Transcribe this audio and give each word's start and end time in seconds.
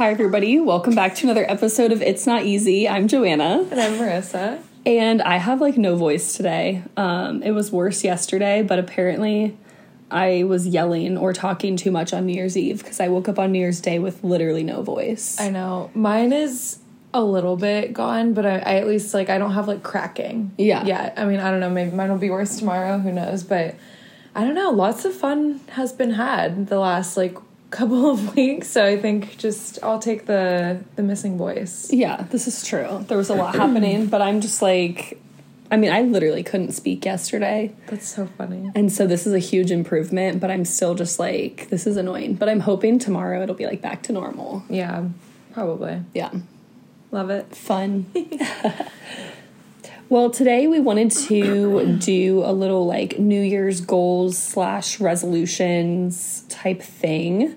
Hi, 0.00 0.12
everybody. 0.12 0.58
Welcome 0.58 0.94
back 0.94 1.14
to 1.16 1.26
another 1.26 1.44
episode 1.46 1.92
of 1.92 2.00
It's 2.00 2.26
Not 2.26 2.44
Easy. 2.44 2.88
I'm 2.88 3.06
Joanna, 3.06 3.66
And 3.70 3.78
I'm 3.78 3.98
Marissa. 3.98 4.58
and 4.86 5.20
I 5.20 5.36
have 5.36 5.60
like 5.60 5.76
no 5.76 5.94
voice 5.94 6.32
today. 6.32 6.82
Um, 6.96 7.42
it 7.42 7.50
was 7.50 7.70
worse 7.70 8.02
yesterday, 8.02 8.62
but 8.62 8.78
apparently 8.78 9.58
I 10.10 10.44
was 10.44 10.66
yelling 10.66 11.18
or 11.18 11.34
talking 11.34 11.76
too 11.76 11.90
much 11.90 12.14
on 12.14 12.24
New 12.24 12.32
Year's 12.32 12.56
Eve 12.56 12.78
because 12.78 12.98
I 12.98 13.08
woke 13.08 13.28
up 13.28 13.38
on 13.38 13.52
New 13.52 13.58
Year's 13.58 13.82
Day 13.82 13.98
with 13.98 14.24
literally 14.24 14.64
no 14.64 14.80
voice. 14.80 15.38
I 15.38 15.50
know. 15.50 15.90
Mine 15.94 16.32
is 16.32 16.78
a 17.12 17.22
little 17.22 17.58
bit 17.58 17.92
gone, 17.92 18.32
but 18.32 18.46
I, 18.46 18.56
I 18.56 18.74
at 18.76 18.86
least 18.88 19.12
like 19.12 19.28
I 19.28 19.36
don't 19.36 19.52
have 19.52 19.68
like 19.68 19.82
cracking. 19.82 20.52
Yeah. 20.56 20.82
Yeah. 20.82 21.12
I 21.14 21.26
mean, 21.26 21.40
I 21.40 21.50
don't 21.50 21.60
know. 21.60 21.68
Maybe 21.68 21.90
mine 21.90 22.08
will 22.08 22.16
be 22.16 22.30
worse 22.30 22.58
tomorrow. 22.58 22.96
Who 22.96 23.12
knows? 23.12 23.44
But 23.44 23.74
I 24.34 24.44
don't 24.44 24.54
know. 24.54 24.70
Lots 24.70 25.04
of 25.04 25.12
fun 25.12 25.60
has 25.72 25.92
been 25.92 26.12
had 26.12 26.68
the 26.68 26.78
last 26.78 27.18
like 27.18 27.36
couple 27.70 28.10
of 28.10 28.34
weeks. 28.36 28.68
So 28.68 28.84
I 28.84 28.98
think 28.98 29.38
just 29.38 29.78
I'll 29.82 29.98
take 29.98 30.26
the 30.26 30.80
the 30.96 31.02
missing 31.02 31.38
voice. 31.38 31.90
yeah, 31.92 32.22
this 32.30 32.46
is 32.46 32.64
true. 32.66 33.04
There 33.08 33.16
was 33.18 33.30
a 33.30 33.34
lot 33.34 33.54
happening, 33.54 34.06
but 34.06 34.20
I'm 34.22 34.40
just 34.40 34.60
like, 34.62 35.20
I 35.70 35.76
mean, 35.76 35.92
I 35.92 36.02
literally 36.02 36.42
couldn't 36.42 36.72
speak 36.72 37.04
yesterday. 37.04 37.72
That's 37.86 38.08
so 38.08 38.26
funny. 38.38 38.70
And 38.74 38.92
so 38.92 39.06
this 39.06 39.26
is 39.26 39.32
a 39.32 39.38
huge 39.38 39.70
improvement, 39.70 40.40
but 40.40 40.50
I'm 40.50 40.64
still 40.64 40.94
just 40.94 41.18
like, 41.18 41.68
this 41.70 41.86
is 41.86 41.96
annoying. 41.96 42.34
But 42.34 42.48
I'm 42.48 42.60
hoping 42.60 42.98
tomorrow 42.98 43.42
it'll 43.42 43.54
be 43.54 43.66
like 43.66 43.80
back 43.80 44.02
to 44.04 44.12
normal. 44.12 44.64
Yeah. 44.68 45.04
Probably. 45.52 46.02
Yeah. 46.14 46.32
Love 47.12 47.30
it. 47.30 47.54
Fun. 47.54 48.06
well, 50.10 50.28
today 50.28 50.66
we 50.66 50.80
wanted 50.80 51.12
to 51.12 51.96
do 51.98 52.42
a 52.44 52.52
little 52.52 52.84
like 52.84 53.18
New 53.20 53.40
Year's 53.40 53.80
goals 53.80 54.36
slash 54.36 54.98
resolutions 54.98 56.44
type 56.48 56.82
thing. 56.82 57.56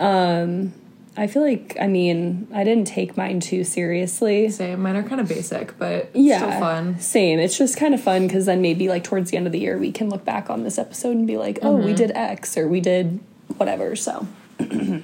Um, 0.00 0.74
I 1.16 1.28
feel 1.28 1.42
like, 1.42 1.76
I 1.80 1.86
mean, 1.86 2.48
I 2.52 2.64
didn't 2.64 2.86
take 2.86 3.16
mine 3.16 3.38
too 3.38 3.62
seriously. 3.62 4.50
Same. 4.50 4.82
Mine 4.82 4.96
are 4.96 5.02
kind 5.04 5.20
of 5.20 5.28
basic, 5.28 5.78
but 5.78 6.10
Yeah, 6.12 6.38
still 6.38 6.60
fun. 6.60 6.98
Same. 7.00 7.38
It's 7.38 7.56
just 7.56 7.76
kind 7.76 7.94
of 7.94 8.02
fun 8.02 8.26
because 8.26 8.46
then 8.46 8.60
maybe 8.60 8.88
like 8.88 9.04
towards 9.04 9.30
the 9.30 9.36
end 9.36 9.46
of 9.46 9.52
the 9.52 9.60
year 9.60 9.78
we 9.78 9.92
can 9.92 10.10
look 10.10 10.24
back 10.24 10.50
on 10.50 10.64
this 10.64 10.78
episode 10.78 11.16
and 11.16 11.26
be 11.26 11.36
like, 11.36 11.60
oh, 11.62 11.76
we 11.76 11.94
did 11.94 12.10
X 12.10 12.58
or 12.58 12.66
we 12.66 12.80
did 12.80 13.20
whatever. 13.58 13.94
So 13.94 14.26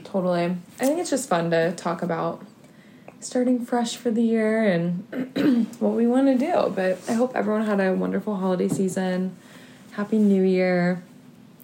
Totally. 0.04 0.44
I 0.80 0.84
think 0.84 0.98
it's 0.98 1.10
just 1.10 1.28
fun 1.28 1.50
to 1.52 1.72
talk 1.72 2.02
about 2.02 2.44
starting 3.20 3.64
fresh 3.64 3.96
for 3.96 4.10
the 4.10 4.22
year 4.22 4.64
and 4.64 5.66
what 5.80 5.92
we 5.94 6.06
want 6.06 6.26
to 6.26 6.38
do. 6.38 6.72
But 6.74 6.98
I 7.08 7.12
hope 7.14 7.34
everyone 7.34 7.64
had 7.66 7.80
a 7.80 7.92
wonderful 7.94 8.36
holiday 8.36 8.68
season. 8.68 9.36
Happy 9.92 10.18
New 10.18 10.42
Year. 10.42 11.02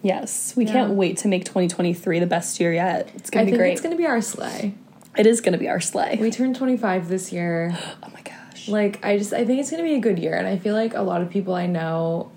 yes, 0.01 0.53
we 0.55 0.65
Yeah. 0.65 0.71
can't 0.73 0.93
wait 0.93 1.17
to 1.19 1.27
make 1.27 1.45
2023 1.45 2.19
the 2.19 2.25
best 2.27 2.59
year 2.59 2.73
yet. 2.73 3.09
It's 3.15 3.29
gonna 3.29 3.45
be 3.45 3.51
think 3.51 3.59
great. 3.59 3.71
it's 3.73 3.81
going 3.81 3.93
to 3.95 3.97
be 3.97 4.05
our 4.05 4.21
slay. 4.21 4.75
it 5.17 5.25
is 5.25 5.39
gonna 5.41 5.57
be 5.57 5.69
our 5.69 5.79
slay. 5.79 6.17
We 6.21 6.29
turned 6.29 6.55
25 6.57 7.07
this 7.07 7.31
year. 7.31 7.75
oh 8.03 8.09
my 8.13 8.21
gosh. 8.21 8.67
Like, 8.67 9.03
I 9.03 9.17
just, 9.17 9.33
I 9.33 9.45
think 9.45 9.61
it's 9.61 9.71
going 9.71 9.81
to 9.81 9.87
be 9.89 9.95
a 9.95 9.99
good 9.99 10.19
year. 10.19 10.35
And 10.35 10.45
I 10.47 10.57
feel 10.57 10.75
like 10.75 10.93
a 10.93 11.01
lot 11.01 11.21
of 11.21 11.29
people 11.29 11.53
I 11.55 11.65
know 11.67 12.29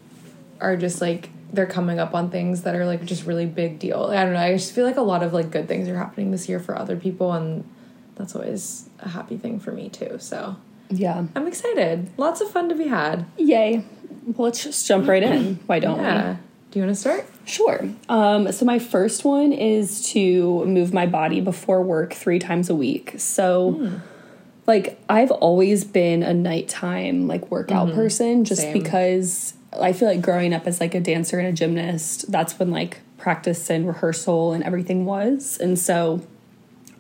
are 0.61 0.77
just 0.77 1.01
like, 1.01 1.31
they're 1.53 1.67
coming 1.67 1.99
up 1.99 2.15
on 2.15 2.31
things 2.31 2.63
that 2.63 2.75
are 2.77 2.85
like 2.87 3.05
just 3.05 3.25
really 3.27 3.47
big 3.47 3.79
deal. 3.79 4.05
I 4.13 4.23
don't 4.25 4.35
know. 4.35 4.41
I 4.41 4.53
just 4.53 4.73
feel 4.73 4.85
like 4.87 4.97
a 4.99 5.03
lot 5.03 5.23
of 5.23 5.33
like 5.33 5.51
good 5.51 5.67
things 5.67 5.89
are 5.89 5.97
happening 5.97 6.31
this 6.31 6.49
year 6.49 6.61
for 6.61 6.79
other 6.79 6.97
people. 6.97 7.33
And 7.33 7.65
that's 8.19 8.35
always 8.37 8.89
a 9.01 9.09
happy 9.09 9.37
thing 9.37 9.59
for 9.61 9.73
me 9.73 9.89
too. 9.89 10.17
So 10.19 10.57
Yeah. 10.91 11.25
I'm 11.35 11.47
excited. 11.47 12.11
Lots 12.19 12.41
of 12.41 12.51
fun 12.51 12.69
to 12.69 12.75
be 12.75 12.89
had. 12.89 13.25
Yay. 13.39 13.85
Well, 14.27 14.45
let's 14.47 14.63
just 14.63 14.87
jump 14.87 15.09
right 15.09 15.23
in. 15.23 15.55
Why 15.67 15.79
don't 15.79 15.99
Yeah. 16.01 16.37
Do 16.71 16.79
you 16.79 16.85
want 16.85 16.95
to 16.95 17.01
start? 17.01 17.25
Sure. 17.47 17.89
Um, 18.11 18.53
so 18.53 18.67
my 18.67 18.79
first 18.79 19.25
one 19.25 19.53
is 19.55 20.07
to 20.11 20.65
move 20.67 20.93
my 20.93 21.07
body 21.07 21.41
before 21.41 21.83
work 21.83 22.13
three 22.13 22.39
times 22.39 22.69
a 22.69 22.75
week. 22.75 23.15
So. 23.19 23.73
Hmm. 23.73 23.97
Like 24.67 25.01
I've 25.09 25.31
always 25.31 25.83
been 25.85 26.23
a 26.23 26.35
nighttime 26.35 27.27
like 27.27 27.51
workout 27.51 27.95
person 27.95 28.45
just 28.45 28.61
Mm-hmm. 28.61 28.73
Same. 28.75 28.83
because 28.83 29.55
I 29.73 29.95
feel 29.95 30.09
like 30.09 30.21
growing 30.21 30.53
up 30.53 30.67
as 30.67 30.79
like 30.79 30.95
a 30.95 31.01
dancer 31.01 31.39
and 31.39 31.49
a 31.49 31.53
gymnast, 31.53 32.31
that's 32.31 32.59
when 32.59 32.71
like 32.71 32.99
practice 33.17 33.71
and 33.71 33.87
rehearsal 33.87 34.53
and 34.53 34.63
everything 34.63 35.07
was. 35.07 35.57
And 35.59 35.79
so 35.79 36.21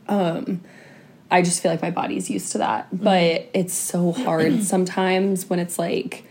um 0.08 0.62
I 1.30 1.42
just 1.42 1.62
feel 1.62 1.70
like 1.70 1.82
my 1.82 1.90
body's 1.90 2.30
used 2.30 2.52
to 2.52 2.58
that. 2.58 2.86
Mm-hmm. 2.86 3.04
But 3.04 3.50
it's 3.54 3.74
so 3.74 4.12
hard 4.12 4.62
sometimes 4.62 5.48
when 5.48 5.58
it's 5.58 5.78
like 5.78 6.24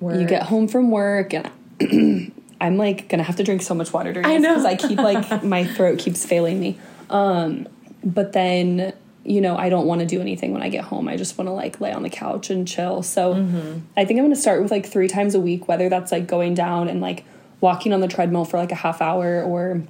Word. 0.00 0.20
you 0.20 0.26
get 0.26 0.44
home 0.44 0.68
from 0.68 0.90
work 0.90 1.32
and 1.32 1.50
I'm 2.60 2.76
like 2.76 3.08
gonna 3.08 3.22
have 3.22 3.36
to 3.36 3.44
drink 3.44 3.62
so 3.62 3.74
much 3.74 3.92
water 3.92 4.12
during 4.12 4.26
I 4.26 4.34
this 4.34 4.42
know. 4.42 4.54
because 4.56 4.64
I 4.64 4.76
keep 4.76 4.98
like 4.98 5.42
my 5.44 5.64
throat 5.64 5.98
keeps 5.98 6.24
failing 6.26 6.60
me. 6.60 6.78
Um, 7.08 7.68
but 8.04 8.32
then 8.32 8.92
you 9.24 9.40
know 9.40 9.56
I 9.56 9.68
don't 9.68 9.86
want 9.86 10.00
to 10.00 10.06
do 10.06 10.20
anything 10.20 10.52
when 10.52 10.62
I 10.62 10.68
get 10.68 10.84
home. 10.84 11.08
I 11.08 11.16
just 11.16 11.38
want 11.38 11.48
to 11.48 11.52
like 11.52 11.80
lay 11.80 11.92
on 11.92 12.02
the 12.02 12.10
couch 12.10 12.50
and 12.50 12.66
chill. 12.66 13.02
So 13.02 13.32
I 13.96 14.04
think 14.04 14.18
I'm 14.18 14.24
gonna 14.24 14.36
start 14.36 14.62
with 14.62 14.70
like 14.70 14.86
three 14.86 15.08
times 15.08 15.34
a 15.34 15.40
week, 15.40 15.68
whether 15.68 15.88
that's 15.88 16.10
like 16.12 16.26
going 16.26 16.54
down 16.54 16.88
and 16.88 17.00
like 17.00 17.24
walking 17.60 17.92
on 17.92 18.00
the 18.00 18.08
treadmill 18.08 18.44
for 18.46 18.56
like 18.56 18.72
a 18.72 18.76
half 18.76 19.00
hour 19.02 19.42
or 19.42 19.82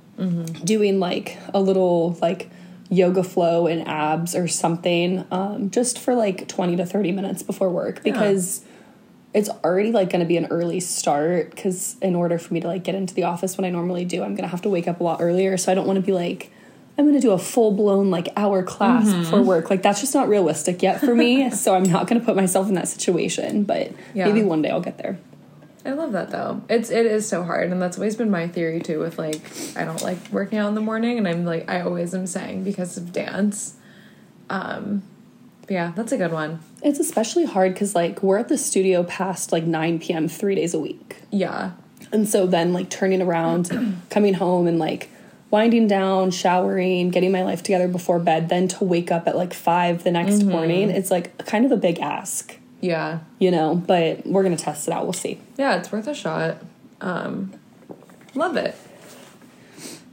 doing 0.64 1.00
like 1.00 1.38
a 1.54 1.60
little 1.60 2.18
like 2.20 2.50
yoga 2.90 3.22
flow 3.22 3.66
and 3.68 3.86
abs 3.86 4.34
or 4.34 4.48
something 4.48 5.24
um, 5.30 5.70
just 5.70 5.98
for 5.98 6.14
like 6.14 6.48
20 6.48 6.76
to 6.76 6.84
30 6.84 7.12
minutes 7.12 7.42
before 7.42 7.70
work 7.70 8.02
because 8.02 8.64
it's 9.32 9.48
already 9.48 9.92
like 9.92 10.10
going 10.10 10.18
to 10.20 10.26
be 10.26 10.36
an 10.36 10.46
early 10.46 10.80
start 10.80 11.50
because 11.50 11.94
in 12.02 12.16
order 12.16 12.36
for 12.36 12.52
me 12.52 12.58
to 12.60 12.66
like 12.66 12.82
get 12.82 12.96
into 12.96 13.14
the 13.14 13.22
office 13.22 13.56
when 13.56 13.64
I 13.64 13.70
normally 13.70 14.04
do, 14.04 14.22
I'm 14.24 14.34
going 14.34 14.42
to 14.42 14.48
have 14.48 14.62
to 14.62 14.68
wake 14.68 14.88
up 14.88 15.00
a 15.00 15.04
lot 15.04 15.20
earlier. 15.20 15.56
So 15.56 15.70
I 15.70 15.76
don't 15.76 15.86
want 15.86 15.98
to 15.98 16.04
be 16.04 16.10
like, 16.12 16.50
I'm 16.98 17.04
going 17.04 17.14
to 17.14 17.20
do 17.20 17.30
a 17.30 17.38
full 17.38 17.70
blown 17.70 18.10
like 18.10 18.28
hour 18.36 18.64
class 18.64 19.06
Mm-hmm. 19.08 19.20
before 19.22 19.42
work. 19.42 19.70
Like 19.70 19.82
that's 19.82 20.00
just 20.00 20.12
not 20.12 20.28
realistic 20.28 20.82
yet 20.82 20.98
for 20.98 21.14
me. 21.14 21.48
so 21.52 21.76
I'm 21.76 21.84
not 21.84 22.08
going 22.08 22.18
to 22.18 22.26
put 22.26 22.34
myself 22.34 22.66
in 22.68 22.74
that 22.74 22.88
situation, 22.88 23.62
but 23.62 23.92
Yeah. 24.14 24.26
maybe 24.26 24.42
one 24.42 24.62
day 24.62 24.70
I'll 24.70 24.80
get 24.80 24.98
there. 24.98 25.16
I 25.84 25.92
love 25.92 26.12
that 26.12 26.30
though. 26.30 26.62
It's 26.68 26.90
it 26.90 27.06
is 27.06 27.28
so 27.28 27.42
hard, 27.42 27.70
and 27.70 27.80
that's 27.80 27.96
always 27.96 28.16
been 28.16 28.30
my 28.30 28.48
theory 28.48 28.80
too. 28.80 28.98
With 29.00 29.18
like, 29.18 29.40
I 29.76 29.84
don't 29.84 30.02
like 30.02 30.18
working 30.30 30.58
out 30.58 30.68
in 30.68 30.74
the 30.74 30.80
morning, 30.80 31.18
and 31.18 31.26
I'm 31.26 31.44
like, 31.44 31.70
I 31.70 31.80
always 31.80 32.14
am 32.14 32.26
saying 32.26 32.64
because 32.64 32.96
of 32.96 33.12
dance. 33.12 33.76
Um, 34.50 35.02
yeah, 35.68 35.92
that's 35.94 36.12
a 36.12 36.16
good 36.18 36.32
one. 36.32 36.60
It's 36.82 36.98
especially 36.98 37.44
hard 37.44 37.74
because 37.74 37.94
like 37.94 38.22
we're 38.22 38.38
at 38.38 38.48
the 38.48 38.58
studio 38.58 39.04
past 39.04 39.52
like 39.52 39.64
9 39.64 40.00
p.m. 40.00 40.28
three 40.28 40.56
days 40.56 40.74
a 40.74 40.80
week. 40.80 41.16
Yeah, 41.30 41.72
And 42.12 42.28
so 42.28 42.46
then 42.46 42.72
like 42.72 42.90
turning 42.90 43.22
around, 43.22 43.70
coming 44.10 44.34
home 44.34 44.66
and 44.66 44.78
like 44.78 45.08
winding 45.50 45.86
down, 45.86 46.30
showering, 46.30 47.10
getting 47.10 47.32
my 47.32 47.42
life 47.42 47.62
together 47.62 47.88
before 47.88 48.18
bed, 48.18 48.48
then 48.48 48.68
to 48.68 48.84
wake 48.84 49.10
up 49.12 49.26
at 49.28 49.36
like 49.36 49.54
five 49.54 50.02
the 50.04 50.10
next 50.10 50.42
morning, 50.44 50.90
it's 50.90 51.10
like 51.10 51.36
kind 51.46 51.64
of 51.64 51.72
a 51.72 51.76
big 51.76 51.98
ask, 52.00 52.56
yeah, 52.80 53.20
you 53.38 53.50
know, 53.50 53.74
but 53.74 54.26
we're 54.26 54.42
gonna 54.42 54.56
test 54.56 54.88
it 54.88 54.92
out. 54.94 55.04
We'll 55.04 55.12
see. 55.12 55.40
yeah. 55.56 55.76
It's 55.78 55.90
worth 55.92 56.06
a 56.06 56.14
shot. 56.14 56.58
Um, 57.00 57.52
love 58.34 58.56
it. 58.56 58.74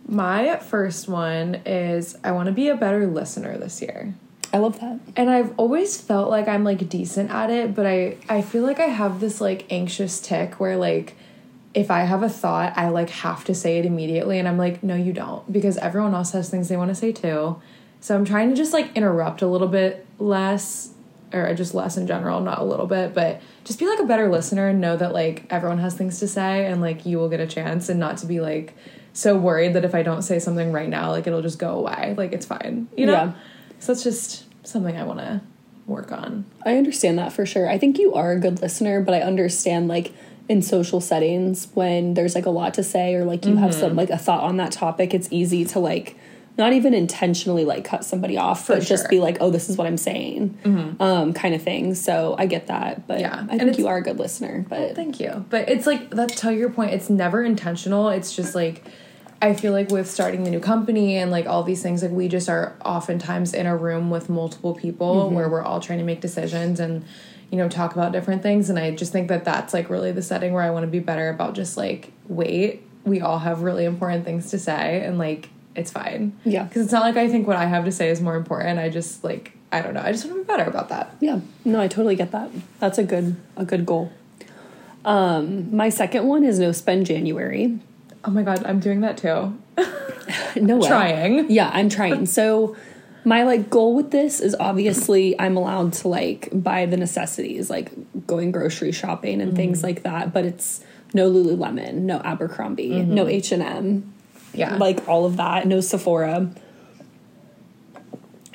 My 0.07 0.57
first 0.57 1.07
one 1.09 1.55
is 1.65 2.17
I 2.23 2.31
want 2.31 2.47
to 2.47 2.53
be 2.53 2.69
a 2.69 2.75
better 2.75 3.05
listener 3.07 3.57
this 3.57 3.81
year. 3.81 4.13
I 4.53 4.59
love 4.59 4.79
that. 4.79 4.99
and 5.17 5.29
I've 5.29 5.53
always 5.59 5.99
felt 5.99 6.29
like 6.29 6.47
I'm 6.47 6.63
like 6.63 6.87
decent 6.87 7.29
at 7.29 7.49
it, 7.49 7.75
but 7.75 7.85
I 7.85 8.15
I 8.29 8.41
feel 8.41 8.63
like 8.63 8.79
I 8.79 8.85
have 8.85 9.19
this 9.19 9.41
like 9.41 9.65
anxious 9.69 10.21
tick 10.21 10.59
where 10.59 10.77
like 10.77 11.15
if 11.73 11.91
I 11.91 12.01
have 12.05 12.23
a 12.23 12.29
thought, 12.29 12.73
I 12.77 12.87
like 12.89 13.09
have 13.09 13.43
to 13.45 13.53
say 13.53 13.77
it 13.77 13.85
immediately 13.85 14.39
and 14.39 14.47
I'm 14.47 14.57
like 14.57 14.81
no 14.83 14.95
you 14.95 15.11
don't 15.11 15.51
because 15.51 15.77
everyone 15.77 16.13
else 16.15 16.31
has 16.31 16.49
things 16.49 16.69
they 16.69 16.77
want 16.77 16.89
to 16.89 16.95
say 16.95 17.11
too. 17.11 17.61
So 17.99 18.15
I'm 18.15 18.23
trying 18.23 18.49
to 18.49 18.55
just 18.55 18.71
like 18.71 18.95
interrupt 18.95 19.41
a 19.41 19.47
little 19.47 19.67
bit 19.67 20.05
less 20.19 20.93
or 21.33 21.53
just 21.53 21.73
less 21.73 21.97
in 21.97 22.07
general, 22.07 22.39
not 22.39 22.59
a 22.59 22.63
little 22.63 22.87
bit, 22.87 23.13
but 23.13 23.41
just 23.63 23.79
be 23.79 23.87
like 23.87 23.99
a 23.99 24.05
better 24.05 24.29
listener 24.29 24.67
and 24.67 24.79
know 24.79 24.95
that 24.95 25.13
like 25.13 25.45
everyone 25.49 25.79
has 25.79 25.93
things 25.93 26.19
to 26.19 26.27
say 26.27 26.65
and 26.65 26.81
like 26.81 27.05
you 27.05 27.17
will 27.17 27.29
get 27.29 27.39
a 27.39 27.47
chance 27.47 27.89
and 27.89 27.99
not 27.99 28.17
to 28.17 28.25
be 28.25 28.39
like 28.39 28.75
so 29.13 29.35
worried 29.35 29.73
that 29.73 29.83
if 29.83 29.95
I 29.95 30.03
don't 30.03 30.21
say 30.21 30.39
something 30.39 30.71
right 30.71 30.87
now, 30.87 31.11
like 31.11 31.27
it'll 31.27 31.41
just 31.41 31.59
go 31.59 31.79
away. 31.79 32.13
Like 32.17 32.33
it's 32.33 32.45
fine. 32.45 32.87
You 32.95 33.07
know? 33.07 33.11
Yeah. 33.11 33.33
So 33.79 33.93
that's 33.93 34.03
just 34.03 34.45
something 34.65 34.95
I 34.95 35.03
want 35.03 35.19
to 35.19 35.41
work 35.85 36.11
on. 36.11 36.45
I 36.65 36.77
understand 36.77 37.17
that 37.19 37.33
for 37.33 37.45
sure. 37.45 37.69
I 37.69 37.77
think 37.77 37.97
you 37.97 38.13
are 38.13 38.31
a 38.33 38.39
good 38.39 38.61
listener, 38.61 39.01
but 39.01 39.13
I 39.13 39.21
understand 39.21 39.87
like 39.87 40.13
in 40.49 40.61
social 40.61 41.01
settings 41.01 41.67
when 41.73 42.13
there's 42.13 42.35
like 42.35 42.45
a 42.45 42.49
lot 42.49 42.73
to 42.75 42.83
say 42.83 43.15
or 43.15 43.25
like 43.25 43.45
you 43.45 43.57
have 43.57 43.73
some 43.73 43.89
mm-hmm. 43.89 43.97
like 43.97 44.09
a 44.09 44.17
thought 44.17 44.43
on 44.43 44.57
that 44.57 44.71
topic, 44.71 45.13
it's 45.13 45.27
easy 45.31 45.65
to 45.65 45.79
like 45.79 46.15
not 46.57 46.73
even 46.73 46.93
intentionally 46.93 47.65
like 47.65 47.85
cut 47.85 48.03
somebody 48.03 48.37
off, 48.37 48.67
but 48.67 48.79
just 48.79 48.87
sure. 48.87 48.97
Mm-hmm. 48.97 49.09
be 49.09 49.19
like, 49.19 49.37
oh, 49.41 49.51
this 49.51 49.69
is 49.69 49.77
what 49.77 49.85
I'm 49.85 49.97
saying, 49.97 50.57
um, 50.99 51.33
kind 51.33 51.53
of 51.53 51.61
thing. 51.61 51.93
So 51.93 52.35
I 52.37 52.47
get 52.47 52.67
that, 52.67 53.07
but 53.07 53.19
Yeah. 53.19 53.45
I 53.49 53.57
think 53.57 53.77
you 53.77 53.87
are 53.87 53.97
a 53.97 54.01
good 54.01 54.17
listener. 54.17 54.65
But 54.67 54.95
Thank 54.95 55.19
you. 55.19 55.45
But 55.49 55.69
it's 55.69 55.85
like 55.85 56.09
that's 56.09 56.41
to 56.41 56.53
your 56.53 56.69
point. 56.69 56.93
It's 56.93 57.09
never 57.09 57.43
intentional. 57.43 58.09
It's 58.09 58.35
just 58.35 58.55
like 58.55 58.83
I 59.39 59.53
feel 59.53 59.71
like 59.71 59.91
with 59.91 60.09
starting 60.09 60.43
the 60.43 60.49
new 60.49 60.59
company 60.59 61.17
and 61.17 61.29
like 61.29 61.45
all 61.45 61.61
these 61.61 61.83
things, 61.83 62.01
like 62.01 62.11
we 62.11 62.27
just 62.27 62.49
are 62.49 62.75
oftentimes 62.83 63.53
in 63.53 63.67
a 63.67 63.77
room 63.77 64.09
with 64.09 64.29
multiple 64.29 64.73
people 64.73 65.29
where 65.29 65.47
we're 65.47 65.61
all 65.61 65.79
trying 65.79 65.99
to 65.99 66.05
make 66.05 66.21
decisions 66.21 66.79
and 66.79 67.05
you 67.51 67.57
know 67.59 67.69
talk 67.69 67.93
about 67.93 68.11
different 68.11 68.41
things. 68.41 68.71
And 68.71 68.79
I 68.79 68.91
just 68.95 69.11
think 69.11 69.27
that 69.27 69.45
that's 69.45 69.73
like 69.75 69.91
really 69.91 70.11
the 70.11 70.23
setting 70.23 70.53
where 70.53 70.63
I 70.63 70.71
want 70.71 70.83
to 70.83 70.87
be 70.87 70.99
better 70.99 71.29
about 71.29 71.53
just 71.53 71.77
like 71.77 72.11
wait. 72.27 72.81
We 73.05 73.21
all 73.21 73.39
have 73.39 73.61
really 73.61 73.85
important 73.85 74.25
things 74.25 74.49
to 74.49 74.59
say 74.59 75.05
and 75.05 75.17
like 75.19 75.49
it's 75.77 75.91
fine. 75.91 76.37
Yeah. 76.43 76.63
Because 76.63 76.83
it's 76.83 76.91
not 76.91 77.01
like 77.03 77.17
I 77.17 77.27
think 77.29 77.47
what 77.47 77.55
I 77.55 77.65
have 77.65 77.85
to 77.85 77.91
say 77.91 78.09
is 78.09 78.19
more 78.21 78.35
important. 78.35 78.79
I 78.79 78.89
just 78.89 79.23
like 79.23 79.53
I 79.71 79.81
don't 79.81 79.93
know. 79.93 80.01
I 80.01 80.11
just 80.11 80.25
want 80.25 80.37
to 80.37 80.43
be 80.43 80.47
better 80.47 80.63
about 80.69 80.89
that. 80.89 81.15
Yeah. 81.19 81.39
No, 81.65 81.79
I 81.79 81.87
totally 81.87 82.15
get 82.15 82.31
that. 82.31 82.49
That's 82.79 82.97
a 82.97 83.03
good 83.03 83.35
a 83.55 83.65
good 83.65 83.85
goal. 83.85 84.11
Um, 85.05 85.75
my 85.75 85.89
second 85.89 86.27
one 86.27 86.43
is 86.43 86.59
no 86.59 86.71
spend 86.71 87.05
January. 87.05 87.79
Oh 88.25 88.31
my 88.31 88.43
god, 88.43 88.65
I'm 88.65 88.79
doing 88.79 89.01
that 89.01 89.17
too. 89.17 89.57
No 90.59 90.77
way. 90.77 90.87
Trying. 90.87 91.51
Yeah, 91.51 91.69
I'm 91.71 91.87
trying. 91.87 92.25
So 92.25 92.75
my 93.23 93.43
like 93.43 93.69
goal 93.69 93.95
with 93.95 94.11
this 94.11 94.39
is 94.41 94.55
obviously 94.59 95.39
I'm 95.39 95.55
allowed 95.55 95.93
to 95.93 96.07
like 96.07 96.49
buy 96.51 96.85
the 96.85 96.97
necessities, 96.97 97.69
like 97.69 97.91
going 98.25 98.51
grocery 98.51 98.91
shopping 98.91 99.39
and 99.41 99.55
things 99.55 99.83
like 99.83 100.03
that, 100.03 100.33
but 100.33 100.45
it's 100.45 100.83
no 101.13 101.29
Lululemon, 101.31 101.93
no 102.01 102.19
Abercrombie, 102.19 103.03
no 103.03 103.27
H&M, 103.27 104.13
Yeah. 104.57 104.75
like 104.77 105.07
all 105.07 105.25
of 105.25 105.37
that, 105.37 105.67
no 105.67 105.81
Sephora. 105.81 106.49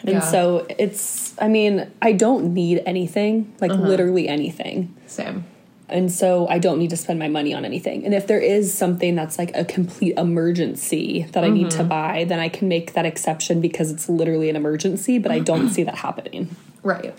And 0.05 0.15
Yeah. 0.15 0.21
so 0.21 0.67
it's 0.79 1.35
I 1.39 1.49
mean, 1.49 1.91
I 2.01 2.13
don't 2.13 2.53
need 2.55 2.83
anything, 2.87 3.53
like 3.61 3.71
uh-huh. 3.71 3.83
literally 3.83 4.29
anything. 4.29 4.95
same. 5.07 5.45
And 5.89 6.11
so 6.11 6.49
I 6.49 6.59
don't 6.59 6.79
need 6.79 6.91
to 6.91 6.97
spend 6.97 7.19
my 7.19 7.29
money 7.29 7.53
on 7.53 7.67
anything. 7.67 8.05
And 8.07 8.15
if 8.15 8.27
there 8.27 8.41
is 8.41 8.73
something 8.73 9.15
that's 9.15 9.39
like 9.39 9.55
a 9.55 9.65
complete 9.65 10.17
emergency 10.17 11.27
that 11.33 11.45
I 11.45 11.51
need 11.51 11.71
to 11.73 11.79
mm-hmm. 11.81 11.89
buy, 11.89 12.25
then 12.25 12.41
I 12.41 12.49
can 12.49 12.67
make 12.67 12.95
that 12.95 13.05
exception 13.05 13.61
because 13.61 13.91
it's 13.91 14.09
literally 14.09 14.49
an 14.49 14.57
emergency, 14.57 15.19
but 15.19 15.31
I 15.31 15.39
don't 15.39 15.69
see 15.75 15.83
that 15.83 15.97
happening. 15.97 16.57
Right. 16.83 17.15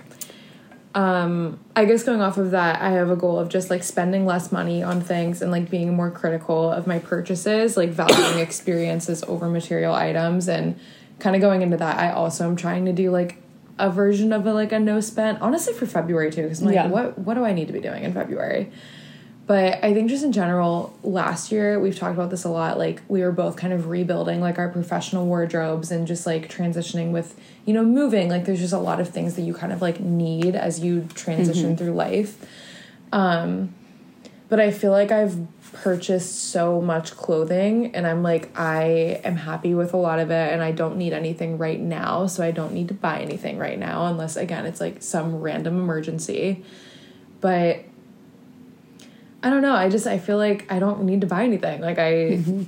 Um, 0.95 1.59
I 1.75 1.85
guess 1.85 2.03
going 2.03 2.21
off 2.21 2.37
of 2.37 2.51
that, 2.51 2.81
I 2.81 2.91
have 2.91 3.09
a 3.09 3.15
goal 3.15 3.39
of 3.39 3.49
just 3.49 3.69
like 3.71 3.81
spending 3.83 4.25
less 4.25 4.51
money 4.51 4.83
on 4.83 5.01
things 5.01 5.41
and 5.41 5.51
like 5.51 5.69
being 5.69 5.93
more 5.95 6.11
critical 6.11 6.69
of 6.71 6.85
my 6.85 6.99
purchases, 6.99 7.75
like 7.75 7.89
valuing 7.89 8.39
experiences 8.47 9.23
over 9.23 9.49
material 9.49 9.93
items 9.93 10.47
and 10.47 10.79
kind 11.19 11.35
of 11.35 11.41
going 11.41 11.61
into 11.63 11.77
that. 11.77 11.97
I 11.97 12.11
also 12.11 12.47
am 12.47 12.55
trying 12.55 12.85
to 12.85 12.93
do 12.93 13.09
like 13.09 13.37
a 13.79 13.89
version 13.89 14.31
of 14.31 14.45
a 14.45 14.53
like 14.53 14.71
a 14.71 14.79
no 14.79 14.99
spend, 14.99 15.39
honestly 15.41 15.73
for 15.73 15.87
February 15.87 16.29
too, 16.31 16.43
because 16.43 16.59
I'm 16.61 16.67
like, 16.67 16.75
Yeah. 16.75 16.87
what 16.87 17.17
what 17.17 17.33
do 17.33 17.43
I 17.43 17.53
need 17.53 17.67
to 17.67 17.73
be 17.73 17.81
doing 17.81 18.03
in 18.03 18.13
February? 18.13 18.71
But 19.45 19.83
I 19.83 19.93
think 19.93 20.09
just 20.09 20.23
in 20.23 20.31
general, 20.31 20.97
last 21.03 21.51
year 21.51 21.77
we've 21.77 21.97
talked 21.97 22.13
about 22.13 22.29
this 22.29 22.45
a 22.45 22.49
lot. 22.49 22.77
Like 22.77 23.01
we 23.09 23.21
were 23.21 23.31
both 23.31 23.57
kind 23.57 23.73
of 23.73 23.87
rebuilding 23.87 24.39
like 24.39 24.57
our 24.57 24.69
professional 24.69 25.25
wardrobes 25.25 25.91
and 25.91 26.07
just 26.07 26.25
like 26.25 26.49
transitioning 26.49 27.11
with, 27.11 27.37
you 27.65 27.73
know, 27.73 27.83
moving. 27.83 28.29
Like 28.29 28.45
there's 28.45 28.59
just 28.59 28.73
a 28.73 28.77
lot 28.79 29.01
of 29.01 29.09
things 29.09 29.35
that 29.35 29.41
you 29.41 29.53
kind 29.53 29.73
of 29.73 29.81
like 29.81 29.99
need 29.99 30.55
as 30.55 30.79
you 30.79 31.07
transition 31.13 31.75
through 31.75 31.93
life. 31.93 32.37
Um 33.11 33.73
but 34.47 34.59
I 34.59 34.71
feel 34.71 34.91
like 34.91 35.11
I've 35.11 35.47
purchased 35.73 36.51
so 36.51 36.79
much 36.79 37.17
clothing 37.17 37.95
and 37.95 38.07
I'm 38.07 38.23
like 38.23 38.57
I 38.57 39.19
am 39.25 39.35
happy 39.35 39.73
with 39.73 39.93
a 39.93 39.97
lot 39.97 40.19
of 40.19 40.31
it 40.31 40.53
and 40.53 40.61
I 40.61 40.71
don't 40.71 40.95
need 40.95 41.11
anything 41.11 41.57
right 41.57 41.79
now, 41.79 42.27
so 42.27 42.45
I 42.45 42.51
don't 42.51 42.71
need 42.71 42.87
to 42.89 42.93
buy 42.93 43.19
anything 43.19 43.57
right 43.57 43.77
now 43.77 44.05
unless 44.05 44.37
again 44.37 44.65
it's 44.65 44.79
like 44.79 45.01
some 45.01 45.41
random 45.41 45.79
emergency. 45.79 46.63
But 47.41 47.83
I 49.43 49.49
don't 49.49 49.61
know. 49.61 49.75
I 49.75 49.89
just 49.89 50.07
I 50.07 50.17
feel 50.17 50.37
like 50.37 50.71
I 50.71 50.79
don't 50.79 51.03
need 51.03 51.21
to 51.21 51.27
buy 51.27 51.43
anything. 51.43 51.81
Like 51.81 51.99
I 51.99 52.11
mm-hmm. 52.11 52.63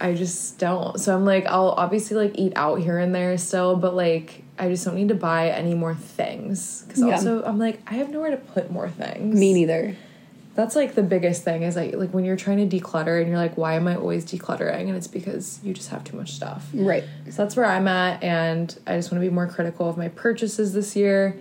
I 0.00 0.14
just 0.14 0.58
don't. 0.58 0.98
So 0.98 1.14
I'm 1.14 1.24
like 1.24 1.46
I'll 1.46 1.70
obviously 1.70 2.16
like 2.16 2.38
eat 2.38 2.52
out 2.54 2.76
here 2.76 2.98
and 2.98 3.14
there 3.14 3.36
still, 3.36 3.76
but 3.76 3.94
like 3.94 4.44
I 4.58 4.68
just 4.68 4.84
don't 4.84 4.94
need 4.94 5.08
to 5.08 5.14
buy 5.14 5.50
any 5.50 5.74
more 5.74 5.94
things 5.94 6.86
cuz 6.88 7.00
Yeah. 7.00 7.14
also 7.14 7.42
I'm 7.42 7.58
like 7.58 7.80
I 7.86 7.94
have 7.94 8.10
nowhere 8.10 8.30
to 8.30 8.36
put 8.36 8.70
more 8.70 8.88
things. 8.88 9.38
Me 9.38 9.52
neither. 9.52 9.96
That's 10.54 10.76
like 10.76 10.94
the 10.94 11.02
biggest 11.02 11.42
thing 11.42 11.62
is 11.62 11.74
like 11.74 11.94
like 11.96 12.10
when 12.10 12.24
you're 12.24 12.36
trying 12.36 12.68
to 12.68 12.78
declutter 12.78 13.20
and 13.20 13.28
you're 13.28 13.38
like 13.38 13.56
why 13.56 13.74
am 13.74 13.88
I 13.88 13.96
always 13.96 14.24
decluttering 14.24 14.86
and 14.88 14.96
it's 14.96 15.08
because 15.08 15.58
you 15.64 15.74
just 15.74 15.90
have 15.90 16.04
too 16.04 16.16
much 16.16 16.32
stuff. 16.32 16.68
Right. 16.72 17.04
So 17.26 17.42
that's 17.42 17.56
where 17.56 17.66
I'm 17.66 17.88
at, 17.88 18.22
and 18.22 18.76
I 18.86 18.96
just 18.96 19.10
want 19.10 19.22
to 19.22 19.28
be 19.28 19.34
more 19.34 19.48
critical 19.48 19.88
of 19.88 19.96
my 19.96 20.08
purchases 20.08 20.74
this 20.74 20.94
year 20.94 21.36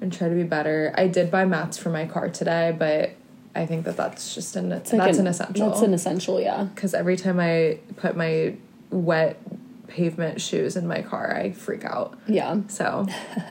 and 0.00 0.12
try 0.12 0.28
to 0.28 0.34
be 0.34 0.44
better. 0.44 0.94
I 0.96 1.08
did 1.08 1.30
buy 1.30 1.44
mats 1.44 1.76
for 1.78 1.90
my 1.90 2.06
car 2.06 2.28
today, 2.28 2.74
but 2.78 3.12
I 3.54 3.66
think 3.66 3.84
that 3.84 3.96
that's 3.96 4.34
just 4.34 4.56
an 4.56 4.72
It's 4.72 4.92
like 4.92 5.02
that's 5.02 5.18
an, 5.18 5.26
essential. 5.26 5.70
That's 5.70 5.82
an 5.82 5.94
essential, 5.94 6.40
yeah. 6.40 6.64
Because 6.64 6.94
every 6.94 7.16
time 7.16 7.40
I 7.40 7.78
put 7.96 8.16
my 8.16 8.54
wet 8.90 9.40
pavement 9.88 10.40
shoes 10.40 10.76
in 10.76 10.86
my 10.86 11.02
car, 11.02 11.34
I 11.34 11.52
freak 11.52 11.84
out. 11.84 12.16
Yeah. 12.26 12.60
So 12.68 13.06